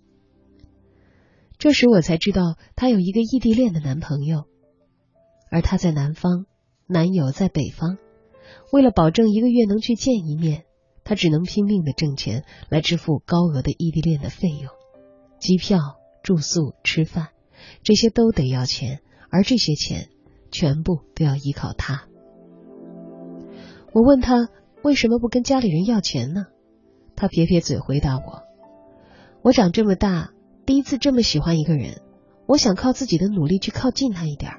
[1.59, 4.45] 这时我才知道，她有一个异地恋的男朋友，
[5.51, 6.45] 而她在南方，
[6.87, 7.97] 男友在北方。
[8.71, 10.63] 为了保证一个月能去见一面，
[11.07, 14.69] 他只能拼命的挣钱来支付高额的异地恋的费用，
[15.39, 15.79] 机票、
[16.21, 17.29] 住宿、吃饭，
[17.81, 20.09] 这些都得要钱，而这些钱
[20.51, 22.03] 全部都要依靠他。
[23.93, 24.49] 我问他
[24.83, 26.47] 为什么不跟家里人要钱呢？
[27.15, 28.43] 他撇撇嘴回答我
[29.41, 30.31] ：“我长这么大，
[30.65, 32.01] 第一次这么喜欢一个人，
[32.47, 34.51] 我想靠自己的努力去靠近他一点。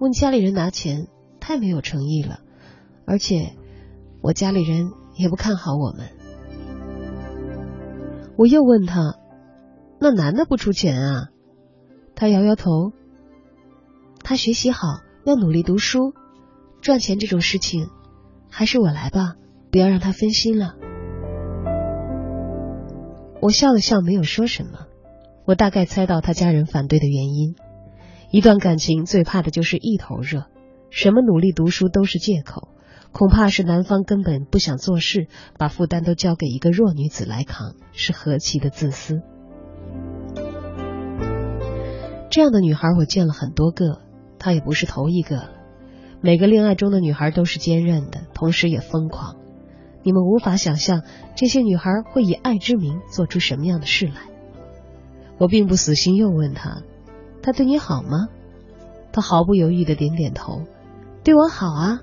[0.00, 1.06] 问家里人拿钱，
[1.38, 2.40] 太没有诚意了，
[3.06, 3.54] 而且
[4.20, 4.90] 我家里人
[5.20, 6.08] 也不看好我们。”
[8.36, 9.16] 我又问他
[10.00, 11.28] ：“那男的不出钱啊？”
[12.16, 12.92] 他摇摇头。
[14.22, 16.14] 他学习好，要努力读书，
[16.80, 17.88] 赚钱这种事情，
[18.50, 19.34] 还是我来吧，
[19.70, 20.74] 不要让他分心了。
[23.40, 24.86] 我笑了笑，没有说什么。
[25.46, 27.56] 我大概猜到他家人反对的原因。
[28.30, 30.44] 一段感情最怕的就是一头热，
[30.90, 32.68] 什么努力读书都是借口，
[33.12, 35.26] 恐怕是男方根本不想做事，
[35.58, 39.20] 把负担都交给一个弱女子来扛，是何其的自私。
[42.30, 44.00] 这样的女孩我见了很多个。
[44.38, 45.50] 她也不是头一个，
[46.22, 49.36] 每个恋爱中的女孩都是坚韧的，同时也疯狂。
[50.02, 51.02] 你们无法想象
[51.36, 54.14] 这些女孩会以爱之名做出什么样的事来。
[55.36, 56.82] 我并不死心，又问她
[57.42, 58.28] ：“他对你好吗？”
[59.12, 60.62] 她毫不犹豫的点点头
[61.22, 62.00] ：“对我好啊。”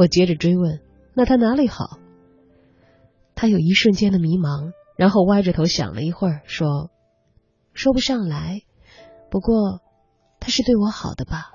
[0.00, 0.80] 我接着追问
[1.12, 1.98] ：“那他哪里好？”
[3.36, 6.90] 他有一瞬间的迷茫，然后歪着头想了一会儿，说
[7.74, 8.62] ：“说不上来，
[9.30, 9.82] 不过
[10.40, 11.50] 他是对我好的吧。”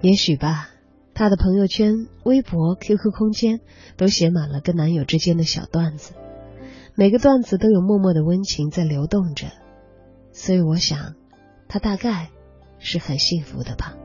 [0.00, 0.70] 也许吧，
[1.12, 3.60] 她的朋友圈、微博、QQ 空间
[3.98, 6.14] 都写满了跟男友之间的小段子，
[6.94, 9.48] 每个段子都有默默的温情在流动着，
[10.32, 11.16] 所以我想，
[11.70, 12.28] 他大概
[12.80, 13.96] 是很幸福的吧。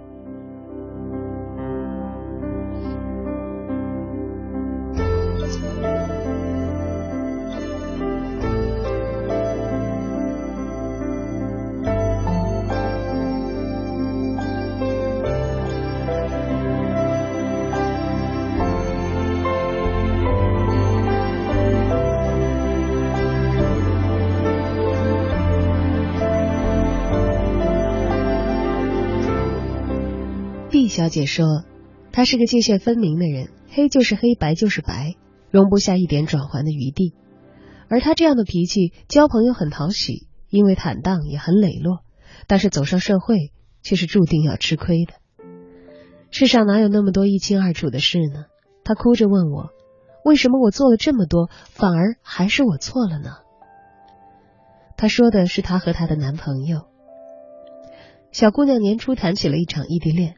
[31.06, 31.64] 小姐说，
[32.11, 35.14] 他是个界限分明的人，黑就是黑，白就是白，
[35.52, 37.14] 容不下一点转圜的余地。
[37.88, 41.99] 而他这样的脾气，交朋友很讨喜，因为坦荡也很磊落。
[42.48, 43.52] 但是走上社会，
[43.84, 45.14] 却是注定要吃亏的。
[46.32, 48.45] 世上哪有那么多一清二楚的事呢？
[48.84, 49.69] 他哭着问我，
[50.23, 53.30] 为什么我做了这么多，反而还是我错了呢？
[54.98, 56.88] 他说的是他和他的男朋友。
[58.32, 60.38] 小姑娘年初谈起了一场异地恋。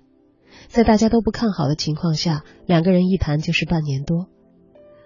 [0.68, 4.28] 在大家都不看好的情况下，两个人一谈就是半年多。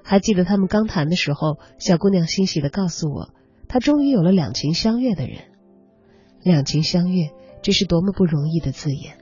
[0.03, 3.29] 还记得他们刚谈的时候，小姑娘欣喜的告诉我，
[3.67, 5.43] 她终于有了两情相悦的人。
[6.43, 7.29] 两情相悦，
[7.61, 9.17] 这是多么不容易的字眼。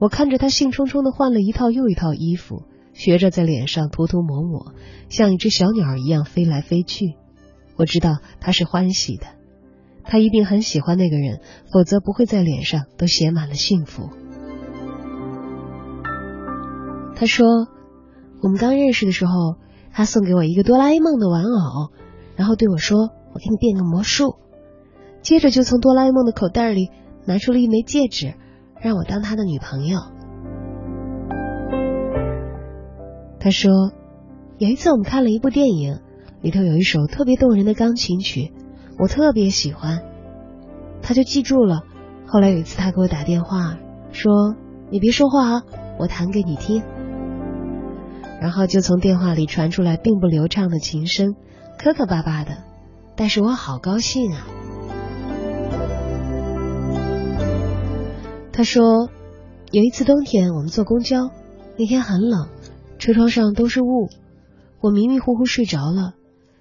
[0.00, 2.64] 我看着她兴冲冲的换了一套又一套衣服，
[2.94, 4.74] 学着在脸上涂涂抹抹，
[5.10, 7.16] 像一只小鸟一样飞来飞去。
[7.76, 9.26] 我知道她是欢喜的，
[10.04, 14.08] 她一定很喜欢那个人，否则不会在脸上都写满了幸福。
[17.20, 17.68] 他说
[18.40, 19.56] ：“我们刚认识的时候，
[19.92, 21.90] 他送给我一个哆啦 A 梦的玩偶，
[22.34, 24.36] 然后对我说：‘我给你变个魔术。’
[25.20, 26.88] 接着就从哆啦 A 梦的口袋里
[27.26, 28.32] 拿出了一枚戒指，
[28.80, 30.00] 让我当他的女朋友。”
[33.38, 33.92] 他说
[34.56, 35.98] ：“有一次我们看了一部电影，
[36.40, 38.54] 里头有一首特别动人的钢琴曲，
[38.98, 40.04] 我特别喜欢，
[41.02, 41.82] 他就记住了。
[42.26, 43.76] 后来有一次他给我打电话
[44.10, 44.56] 说
[44.88, 45.62] ：‘你别说话啊，
[45.98, 46.82] 我弹给你听。’”
[48.40, 51.36] 然后就从电话里传出来并不流畅的琴声，
[51.78, 52.64] 磕磕巴巴的，
[53.14, 54.46] 但是我好高兴啊。
[58.52, 59.10] 他说，
[59.70, 61.30] 有一次冬天我们坐公交，
[61.76, 62.48] 那天很冷，
[62.98, 64.08] 车窗上都是雾，
[64.80, 66.14] 我迷迷糊糊睡着了，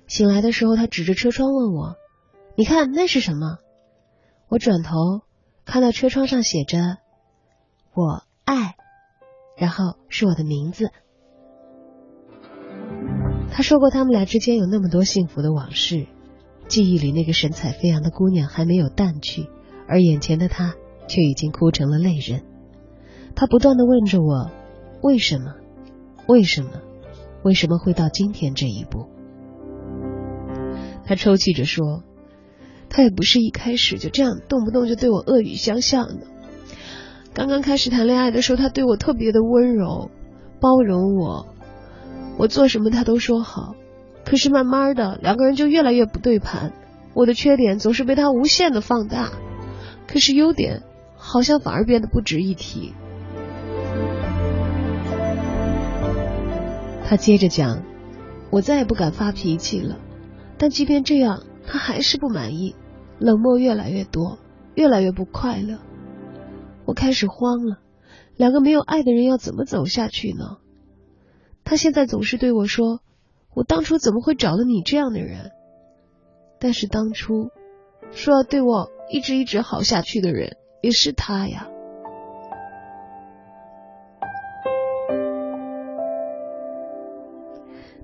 [0.05, 1.95] 醒来的时候他指着车窗问我
[2.55, 3.57] ：“你看那是什么？”
[4.49, 5.21] 我转头
[5.65, 6.97] 看到车窗上写着
[7.95, 8.75] “我爱”，
[9.57, 10.91] 然后是我的名字。
[13.51, 16.07] 他说过，他们俩之间有那么多幸福的往事，
[16.67, 19.47] 记忆里那个神采飞扬的姑娘还没有淡去，
[19.87, 20.75] 而眼前的他
[21.07, 22.43] 却已经哭成了泪人。
[23.35, 24.49] 他不断的问着我，
[25.01, 25.55] 为什么？
[26.27, 26.69] 为什么？
[27.43, 29.07] 为什么会到今天这一步？
[31.05, 32.03] 他抽泣着说，
[32.89, 36.27] 他也不是一开始就这样，动不动就对我恶语相向的。
[37.33, 40.11] 刚刚开始谈恋爱的时候，他对我特别的温柔，
[40.59, 41.47] 包容我。
[42.39, 43.75] 我做什么他都说好，
[44.23, 46.71] 可是慢慢的两个人就越来越不对盘。
[47.13, 49.31] 我的缺点总是被他无限的放大，
[50.07, 50.83] 可是优点
[51.17, 52.93] 好像反而变得不值一提。
[57.05, 57.83] 他接着讲
[58.51, 59.97] ：“我再也不敢发脾气了，
[60.57, 62.73] 但即便这样，他还是不满意，
[63.19, 64.39] 冷漠越来越多，
[64.75, 65.79] 越来越不快乐。
[66.85, 67.79] 我开始慌了，
[68.37, 70.57] 两个没有爱的人要怎么走下去呢？
[71.69, 73.01] 他现在总是对我说
[73.53, 75.51] ：‘我当初怎么会找了你这样的人？’
[76.59, 77.51] 但是当初
[78.09, 81.67] 说要对我一直一直好下去的人。”也是他呀。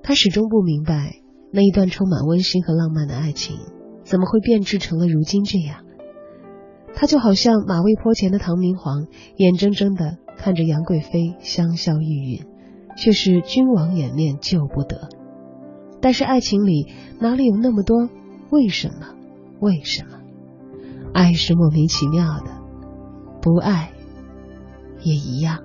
[0.04, 1.14] 他始终不明白，
[1.52, 3.58] 那一段充满温馨和浪漫的爱情，
[4.04, 5.86] 怎么会变质成了如今这样？
[6.94, 12.46] 他就好像马嵬坡前的唐明皇，眼睁睁的看着杨贵妃香消玉殒，
[12.96, 15.10] 却是君王掩面救不得。
[16.02, 16.88] 但是爱情里
[17.20, 18.10] 哪里有那么多
[18.50, 19.08] 为什么？
[19.60, 20.20] 为什么？
[21.14, 22.52] 爱是莫名其妙的。
[23.42, 23.92] 不爱，
[25.02, 25.64] 也一样。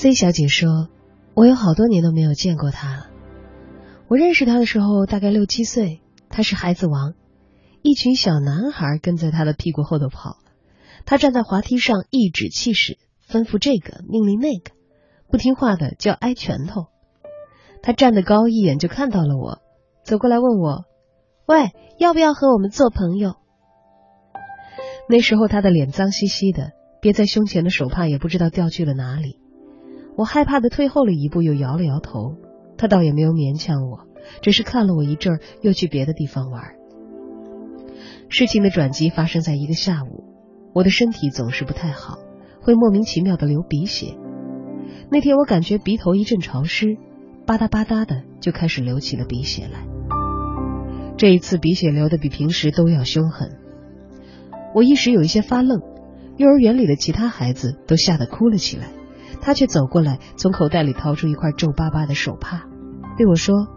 [0.00, 0.88] C 小姐说
[1.36, 3.10] ：“我有好多年都没有见过他了。
[4.08, 6.00] 我认识他的时候大概六七岁，
[6.30, 7.12] 他是孩子王，
[7.82, 10.38] 一群小男孩跟在他的屁股后头跑。
[11.04, 12.96] 他站在滑梯上颐指气使，
[13.28, 14.70] 吩咐这个命令那个，
[15.30, 16.86] 不听话的就要挨拳头。
[17.82, 19.58] 他站得高，一眼就看到了我，
[20.02, 20.86] 走过来问我
[21.44, 23.34] ：‘喂，要不要和我们做朋友？’
[25.10, 26.70] 那时候他的脸脏兮兮的，
[27.02, 29.39] 别在胸前的手帕也不知道掉去了哪里。
[30.16, 32.36] 我害怕的退后了一步，又摇了摇头。
[32.76, 34.06] 他倒也没有勉强我，
[34.42, 36.62] 只是看了我一阵儿，又去别的地方玩。
[38.28, 40.24] 事情的转机发生在一个下午，
[40.72, 42.18] 我的身体总是不太好，
[42.60, 44.16] 会莫名其妙的流鼻血。
[45.10, 46.96] 那天我感觉鼻头一阵潮湿，
[47.46, 49.86] 吧嗒吧嗒的就开始流起了鼻血来。
[51.16, 53.58] 这一次鼻血流的比平时都要凶狠，
[54.74, 55.80] 我一时有一些发愣。
[56.36, 58.86] 幼儿园里的其他孩子都吓得哭了起来，
[59.40, 62.64] 他却走过来，从口袋里掏出一块皱巴巴的手帕，
[63.16, 63.68] 对我说：“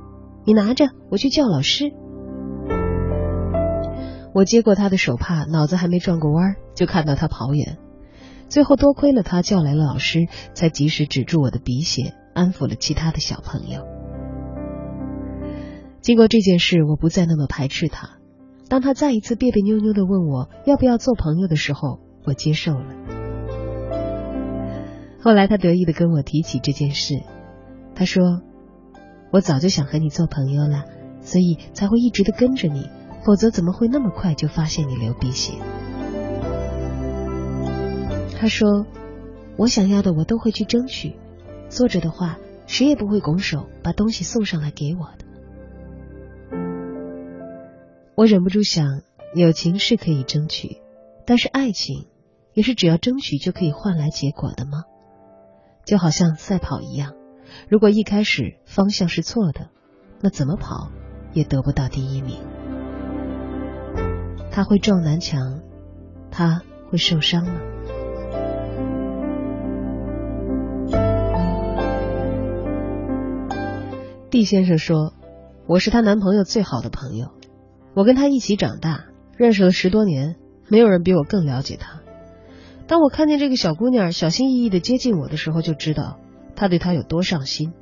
[0.45, 1.91] 你拿着，我去叫老师。”
[4.33, 7.77] 我接过他的手帕，脑子还没转过弯，就看到他跑远。
[8.49, 13.85] 最后多亏了他叫来了老师，才及时止住我的鼻血，安抚了其他的小朋友。
[16.01, 18.17] 经过这件事，我不再那么排斥他。
[18.69, 23.22] 当他再一次别别扭扭的问我要不要做朋友的时候，我接受了。
[25.23, 27.23] 后来他得意的跟我提起这件事，
[27.95, 28.41] 他说
[29.31, 30.83] ：“我早就想和你做朋友了，
[31.21, 32.89] 所以才会一直的跟着你。”
[33.25, 35.53] 否则怎么会那么快就发现你流鼻血？
[38.37, 38.85] 他说
[39.55, 41.15] ：“我想要的我都会去争取，
[41.69, 42.37] 做着的话，
[42.67, 45.23] 谁也不会拱手把东西送上来给我的。”
[48.15, 49.03] 我忍不住想，
[49.35, 50.81] 友情是可以争取，
[51.25, 52.07] 但是爱情
[52.53, 54.83] 也是只要争取就可以换来结果的吗？
[55.85, 57.13] 就好像赛跑一样，
[57.69, 59.69] 如果一开始方向是错的，
[60.21, 60.91] 那怎么跑
[61.33, 62.37] 也得不到第一名。
[64.51, 65.61] 他会撞南墙，
[66.29, 67.59] 他会受伤吗
[74.29, 75.13] ？D 先生说
[75.67, 77.31] ：“我是她男朋友最好的朋友，
[77.93, 79.05] 我跟他一起长大，
[79.37, 80.35] 认识了十多年，
[80.69, 82.02] 没有人比我更了解他。
[82.87, 86.19] 当我看见这个小姑娘小心翼翼的接近我的时候，就知道
[86.55, 87.73] 他对她有多上心，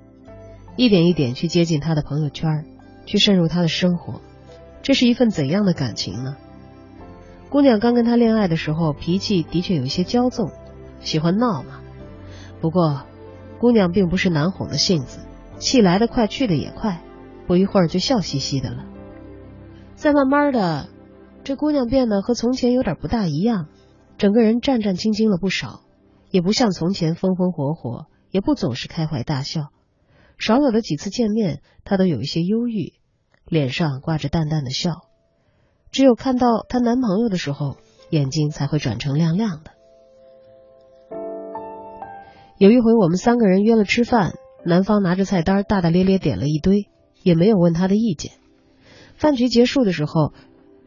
[0.76, 2.66] 一点一点去接近他的朋友圈，
[3.06, 4.22] 去渗入他的生活，
[4.84, 6.36] 这是一份怎样的感情呢？”
[7.50, 10.52] 姑娘刚跟他恋爱的时候，脾气的确有一些骄纵，
[11.02, 11.82] 喜欢闹嘛。
[12.62, 13.02] 不过，
[13.60, 15.20] 姑娘并不是难哄的性子，
[15.58, 17.02] 气来得快，去的也快，
[17.48, 18.86] 不一会儿就笑嘻嘻的了。
[19.96, 20.88] 再慢慢的，
[21.44, 23.68] 这姑娘变得和从前有点不大一样，
[24.22, 25.82] 整个人战战兢兢了不少，
[26.30, 29.70] 也不像从前风风火火，也不总是开怀大笑。
[30.38, 32.94] 少有的几次见面，她都有一些忧郁，
[33.48, 34.92] 脸上挂着淡淡的笑。
[35.90, 37.78] 只有看到她男朋友的时候，
[38.12, 39.72] 眼睛才会转成亮亮的。
[42.60, 44.34] 有一回，我们三个人约了吃饭，
[44.64, 46.90] 男方拿着菜单大大咧咧点了一堆，
[47.24, 48.34] 也没有问他的意见。
[49.16, 50.32] 饭局结束的时候，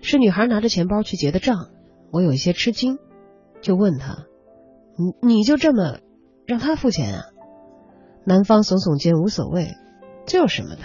[0.03, 1.71] 是女孩拿着钱包去结的账，
[2.13, 3.01] 我有一些吃惊，
[3.65, 4.27] 就问他
[4.97, 5.99] ：“你你就这么
[6.47, 7.23] 让他付钱啊？”
[8.25, 9.75] 男方耸耸肩，无所谓，
[10.25, 10.83] 这有什么的？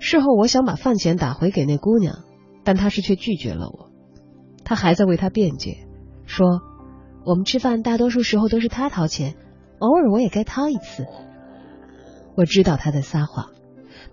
[0.00, 2.24] 事后我想把饭钱打回给那姑娘。
[2.68, 3.92] 但他是却拒绝了我，
[4.64, 5.86] 他还在为他辩解，
[6.24, 6.62] 说
[7.24, 9.36] 我们吃饭大多数时候都是他掏钱，
[9.78, 11.06] 偶尔我也该掏一次。
[12.34, 13.50] 我知道他在撒谎，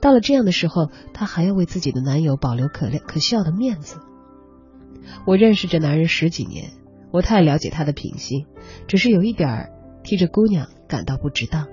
[0.01, 3.97] 到了这样的时候，他还要为自己的男友保留可怜可笑的面子。
[5.25, 6.73] 我认识这男人十几年，
[7.14, 8.48] 我太了解他的品性，
[8.88, 9.69] 只是有一点儿
[10.03, 11.68] 替这姑娘感到不值当。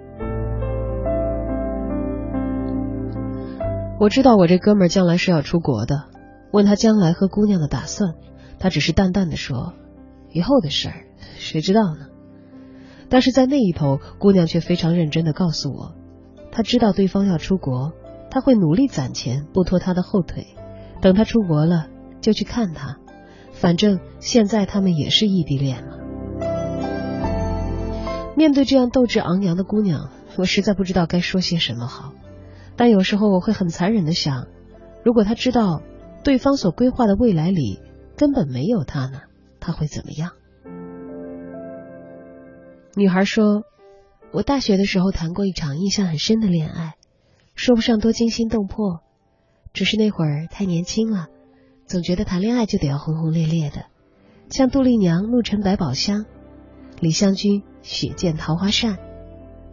[3.99, 6.05] 我知道我这哥们儿将来是要出国的。
[6.53, 8.15] 问他将来和姑娘的打算，
[8.59, 9.73] 他只是淡淡的说
[10.31, 11.07] ：“以后的事儿，
[11.39, 12.09] 谁知道呢？”
[13.09, 15.95] 但是在那一头，姑娘却非常认真的告诉我，
[16.53, 17.93] 她知道对方要出国，
[18.31, 20.49] 她会努力攒钱，不拖他的后腿，
[21.01, 21.87] 等他出国了
[22.21, 23.00] 就去看他。
[23.61, 25.99] 反正现在他们也是异地恋了。
[28.37, 32.15] 面对这样斗志昂扬的姑娘，我实在不知道该说些什么好。
[32.75, 34.47] 但有时候我会很残忍的想，
[35.05, 35.83] 如果他知道。
[36.23, 37.81] 对方所规划的未来里
[38.15, 39.23] 根本没有他呢，
[39.59, 40.33] 他会怎么样？
[42.95, 43.63] 女孩说
[44.31, 46.97] ：“我大学的时候谈过一场印象很深的恋爱，
[47.55, 49.01] 说不上多惊心动魄，
[49.73, 51.29] 只是那会儿太年轻了，
[51.91, 53.87] 总觉得谈恋爱就得要轰轰烈烈的，
[54.49, 56.25] 像杜丽娘怒沉百宝箱，
[57.01, 58.97] 李香君血溅桃花扇，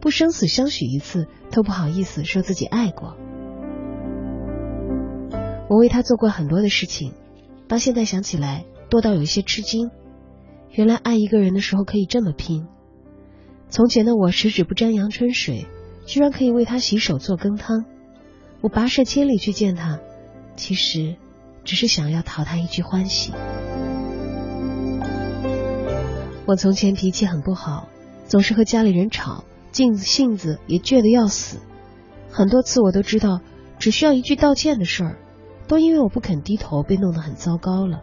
[0.02, 3.16] 不生死相许一次都不好意思说自己爱过。
[5.70, 7.14] 我为他做过很多的事情，
[7.68, 9.92] 到现在想起来多到有一些吃惊。
[10.72, 12.66] 原来爱一个人的时候可以这么拼。
[13.70, 15.68] 从前的我十指不沾阳春水，
[16.08, 17.86] 居然可以为他洗手做羹汤。
[18.62, 20.00] 我跋涉千里去见他，
[20.56, 21.18] 其实
[21.68, 23.34] 只是想要讨他一句欢喜。
[26.46, 27.90] 我从前脾气很不好，
[28.26, 31.60] 总是和家里人吵，性子性子也倔得要死。
[32.32, 33.42] 很多次我都知道，
[33.80, 35.18] 只需要一句道歉的事儿，
[35.68, 38.02] 都因为我不肯低头被弄得很糟糕了。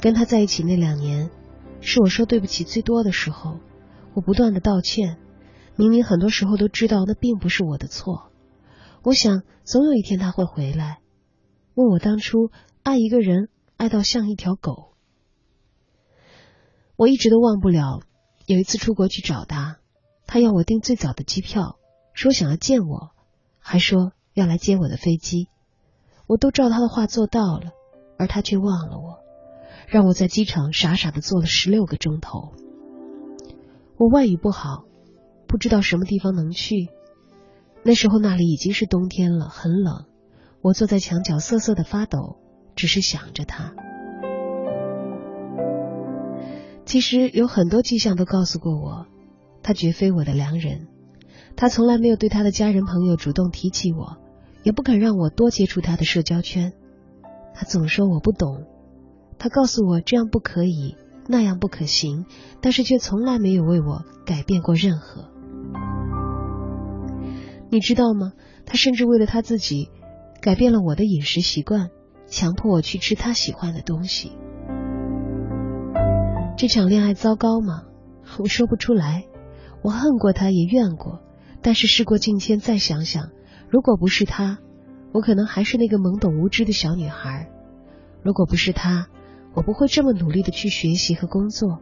[0.00, 1.28] 跟他在一起那两年，
[1.82, 3.58] 是我说对不起最多的时候。
[4.14, 5.18] 我不断的道歉，
[5.76, 8.30] 明明很多时候都知道那并不是我的错。
[9.02, 10.98] 我想总有一天他会回来，
[11.74, 12.50] 问我当初
[12.82, 14.94] 爱一个人爱到像一条狗。
[16.96, 18.00] 我一直都忘不了，
[18.46, 19.78] 有一次出国去找他，
[20.26, 21.78] 他要我订最早的机票，
[22.14, 23.10] 说想要见我，
[23.58, 25.48] 还说要来接我的飞机。
[26.26, 27.72] 我都照他的话做到了，
[28.18, 29.18] 而他却忘了我，
[29.88, 32.52] 让我在机场傻傻的坐了十六个钟头。
[33.96, 34.84] 我外语不好，
[35.46, 36.88] 不知道什么地方能去。
[37.82, 40.06] 那时候那里已经是冬天了，很冷。
[40.60, 42.38] 我坐在墙角瑟瑟的发抖，
[42.74, 43.74] 只是想着他。
[46.84, 49.06] 其实有很多迹象都告诉过我，
[49.62, 50.88] 他绝非我的良人。
[51.56, 54.16] 他从来没有对他的家人朋友主动提起我，
[54.62, 56.72] 也不肯让我多接触他的社交圈。
[57.54, 58.66] 他总说我不懂，
[59.38, 60.96] 他告诉我这样不可以。
[61.28, 62.24] 那样不可行，
[62.60, 65.30] 但是却从来没有为我改变过任何。
[67.70, 68.32] 你知道吗？
[68.66, 69.90] 他甚至为了他自己，
[70.42, 71.90] 改变了我的饮食习惯，
[72.30, 74.32] 强迫我去吃他喜欢的东西。
[76.56, 77.82] 这场恋爱糟糕吗？
[78.38, 79.24] 我说不出来。
[79.82, 81.20] 我恨过他，也怨过，
[81.60, 83.30] 但是事过境迁，再想想，
[83.68, 84.58] 如果不是他，
[85.12, 87.50] 我可能还是那个懵懂无知的小女孩。
[88.22, 89.08] 如果不是他。
[89.52, 91.80] 我不会这么努力的去学习和工作，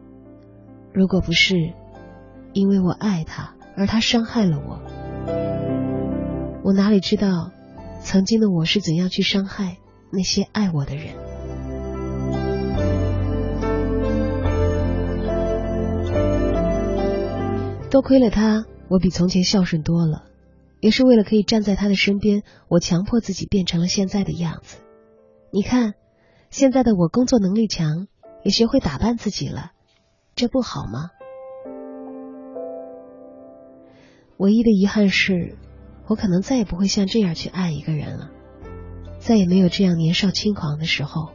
[0.91, 1.55] 如果不是
[2.51, 4.81] 因为我爱他，而他伤害了我，
[6.63, 7.51] 我哪里知道
[8.01, 9.77] 曾经的我是怎样去伤害
[10.11, 11.15] 那些爱我的人？
[17.89, 20.25] 多亏了他，我比从前孝顺多了，
[20.79, 24.77] 也是为了可以站在他的身边，我强迫自己变成了现在的样子。
[25.51, 25.93] 你看。
[26.51, 28.07] 现在的我工作能力强，
[28.43, 29.69] 也学会打扮自己了，
[30.33, 31.11] 这不好吗？
[34.37, 35.59] 唯一的遗憾是，
[36.07, 38.31] 我可能再也不会像这样去爱一个人了，
[39.19, 41.29] 再也没有这样年少轻狂的时候。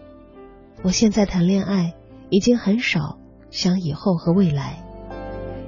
[0.83, 1.95] 我现在谈恋爱
[2.31, 3.19] 已经很少
[3.51, 4.83] 想以后和未来，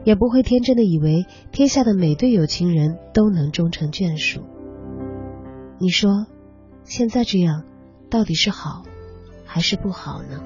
[0.05, 4.43] 也不会天真的以为天下的每对有情人都能终成眷属。
[5.79, 6.27] 你说，
[6.85, 7.65] 现在这样
[8.11, 8.83] 到底是好？
[9.45, 10.41] 还是不好呢？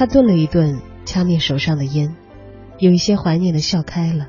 [0.00, 2.16] 他顿了一顿，掐灭手上的烟，
[2.78, 4.28] 有一些怀念的笑开了。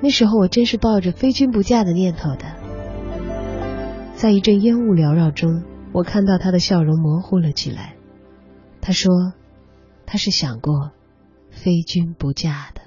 [0.00, 2.44] 那时候我真是抱着非君不嫁的念头的。
[4.14, 7.96] 在一阵烟雾缭绕中，我看到他的笑容模糊了起来。
[8.80, 9.32] 他说
[10.06, 10.92] ：“他是想过。”
[11.50, 12.82] 非君不嫁的。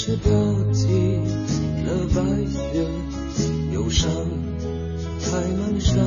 [0.00, 0.30] 开始飘
[0.72, 0.86] 起
[1.84, 2.88] 了白雪，
[3.74, 4.10] 忧伤
[5.20, 5.98] 开满山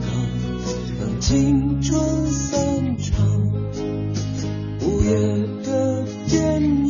[0.00, 1.20] 岗。
[1.20, 2.00] 青春
[2.30, 3.12] 散场，
[4.80, 5.12] 午夜
[5.66, 6.81] 的电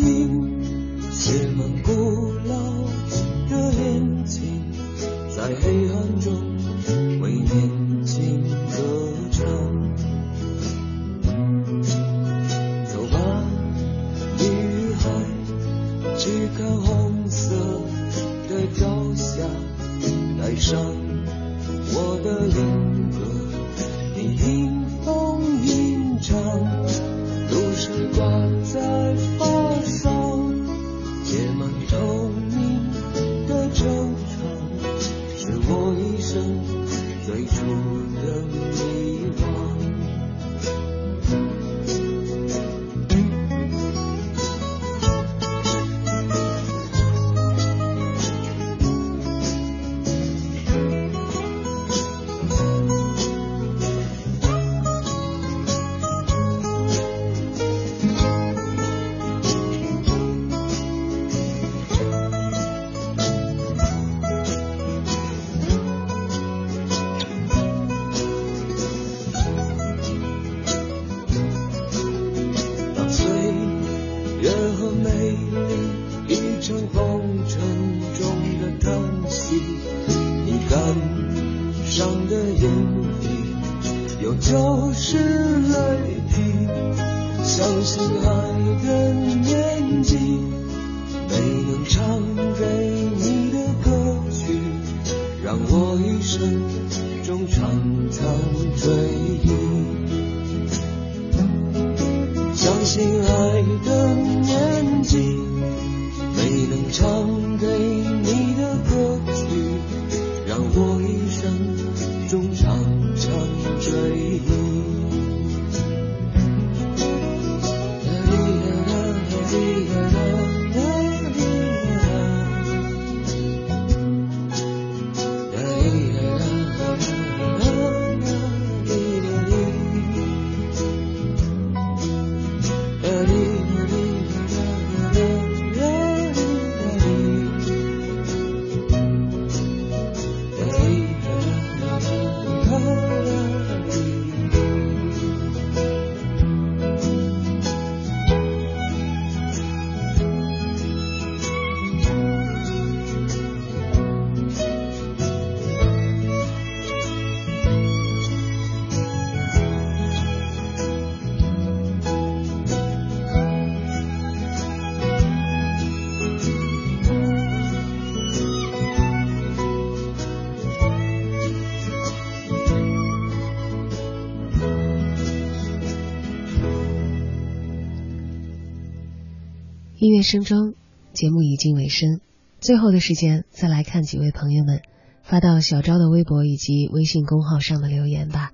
[180.02, 180.74] 音乐声中，
[181.12, 182.18] 节目已经尾声。
[182.58, 184.82] 最后的时间，再来看几位朋友们
[185.22, 188.50] 发到小昭的微博以及微信公号上的留言吧。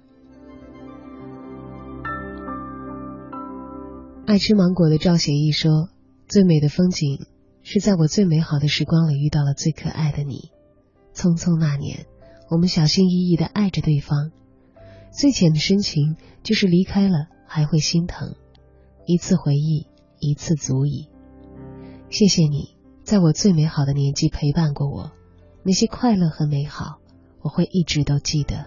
[4.26, 5.88] 爱吃芒果的赵写意说
[6.28, 7.24] ：“最美的风景
[7.62, 10.50] 是在我最美好的时光里遇到了最可爱的你。
[11.14, 12.04] 匆匆那年，
[12.50, 14.32] 我们小心翼翼的爱着对方，
[15.10, 18.34] 最浅的深情就是离开了还会心疼。
[19.06, 19.86] 一次回忆，
[20.20, 21.07] 一次足矣。”
[22.10, 22.74] 谢谢你，
[23.04, 25.12] 在我最美好的年纪陪伴过我，
[25.62, 27.00] 那些快乐和美好，
[27.42, 28.64] 我会一直都记得。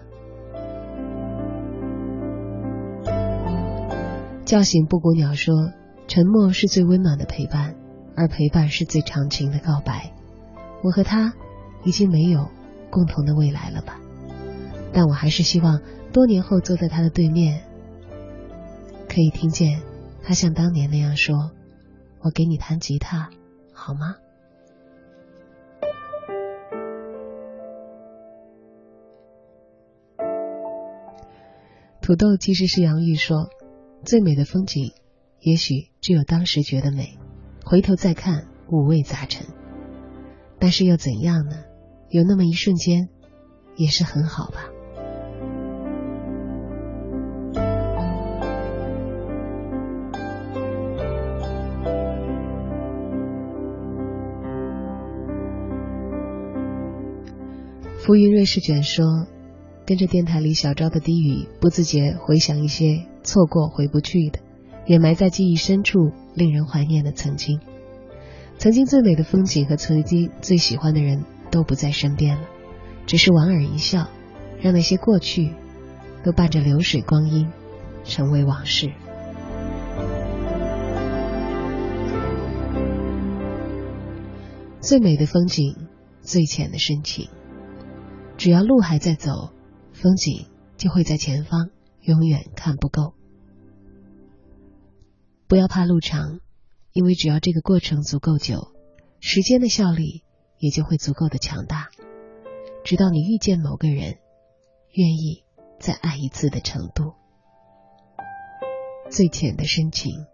[4.44, 5.72] 叫醒布谷鸟说
[6.06, 7.74] ：“沉默是最温暖的陪伴，
[8.14, 10.12] 而陪伴是最长情的告白。”
[10.84, 11.34] 我和他
[11.84, 12.48] 已经没有
[12.90, 13.98] 共同的未来了吧？
[14.92, 15.80] 但我还是希望
[16.12, 17.64] 多年后坐在他的对面，
[19.08, 19.82] 可以听见
[20.22, 21.50] 他像当年那样说。
[22.22, 23.30] 我给你弹吉他，
[23.72, 24.16] 好吗？
[32.00, 33.48] 土豆其实是杨玉说，
[34.04, 34.92] 最美的风景，
[35.40, 37.18] 也许只有当时觉得美，
[37.64, 39.46] 回头再看五味杂陈。
[40.58, 41.64] 但是又怎样呢？
[42.08, 43.08] 有那么一瞬间，
[43.76, 44.70] 也是很好吧。
[58.04, 59.28] 浮云瑞士卷说
[59.86, 64.40] ：“跟着电台里小昭的低语，不自觉回想一些错过回不去的，
[64.86, 67.60] 掩埋在记忆深处令人怀念的曾经。
[68.58, 72.42] 曾经最美的风景和曾经最喜欢的人都不在身边了，
[73.06, 74.08] 只是莞尔一笑，
[74.60, 75.52] 让那些过去
[76.24, 77.52] 都伴着流水光阴
[78.02, 78.90] 成为往事。
[84.80, 85.76] 最美的风景，
[86.20, 87.28] 最浅的深情。”
[88.42, 89.52] 只要路还在走，
[89.92, 91.70] 风景就会在前方，
[92.00, 93.14] 永远看不够。
[95.46, 96.40] 不要怕路长，
[96.92, 98.72] 因为只要这个过程足够久，
[99.20, 100.24] 时间的效力
[100.58, 101.90] 也就会足够的强大，
[102.82, 104.18] 直到你遇见某个人，
[104.92, 105.44] 愿意
[105.78, 107.14] 再爱一次的程度。
[109.08, 110.26] 最浅的深情，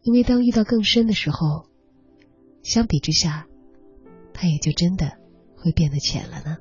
[0.00, 1.66] 因为当遇到更深的时候，
[2.62, 3.46] 相比之下，
[4.32, 5.18] 它也就真的
[5.58, 6.56] 会变得浅了呢。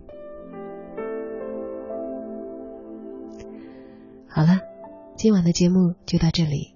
[4.34, 4.62] 好了，
[5.18, 6.74] 今晚的节目就到这里。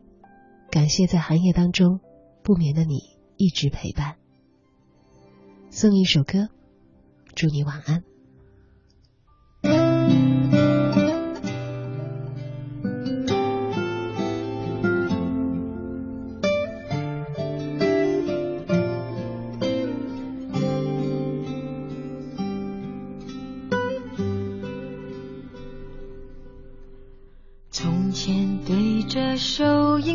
[0.70, 2.02] 感谢在寒夜当中
[2.44, 3.00] 不眠的你
[3.38, 4.18] 一直陪伴。
[5.70, 6.50] 送一首歌，
[7.34, 8.04] 祝你晚安。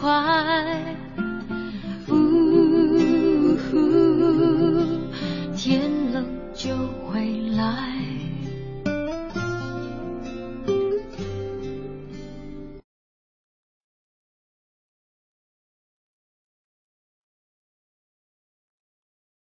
[0.00, 0.08] 快。
[2.08, 3.76] 呜呼，
[5.56, 6.76] 天冷就
[7.10, 7.97] 回来。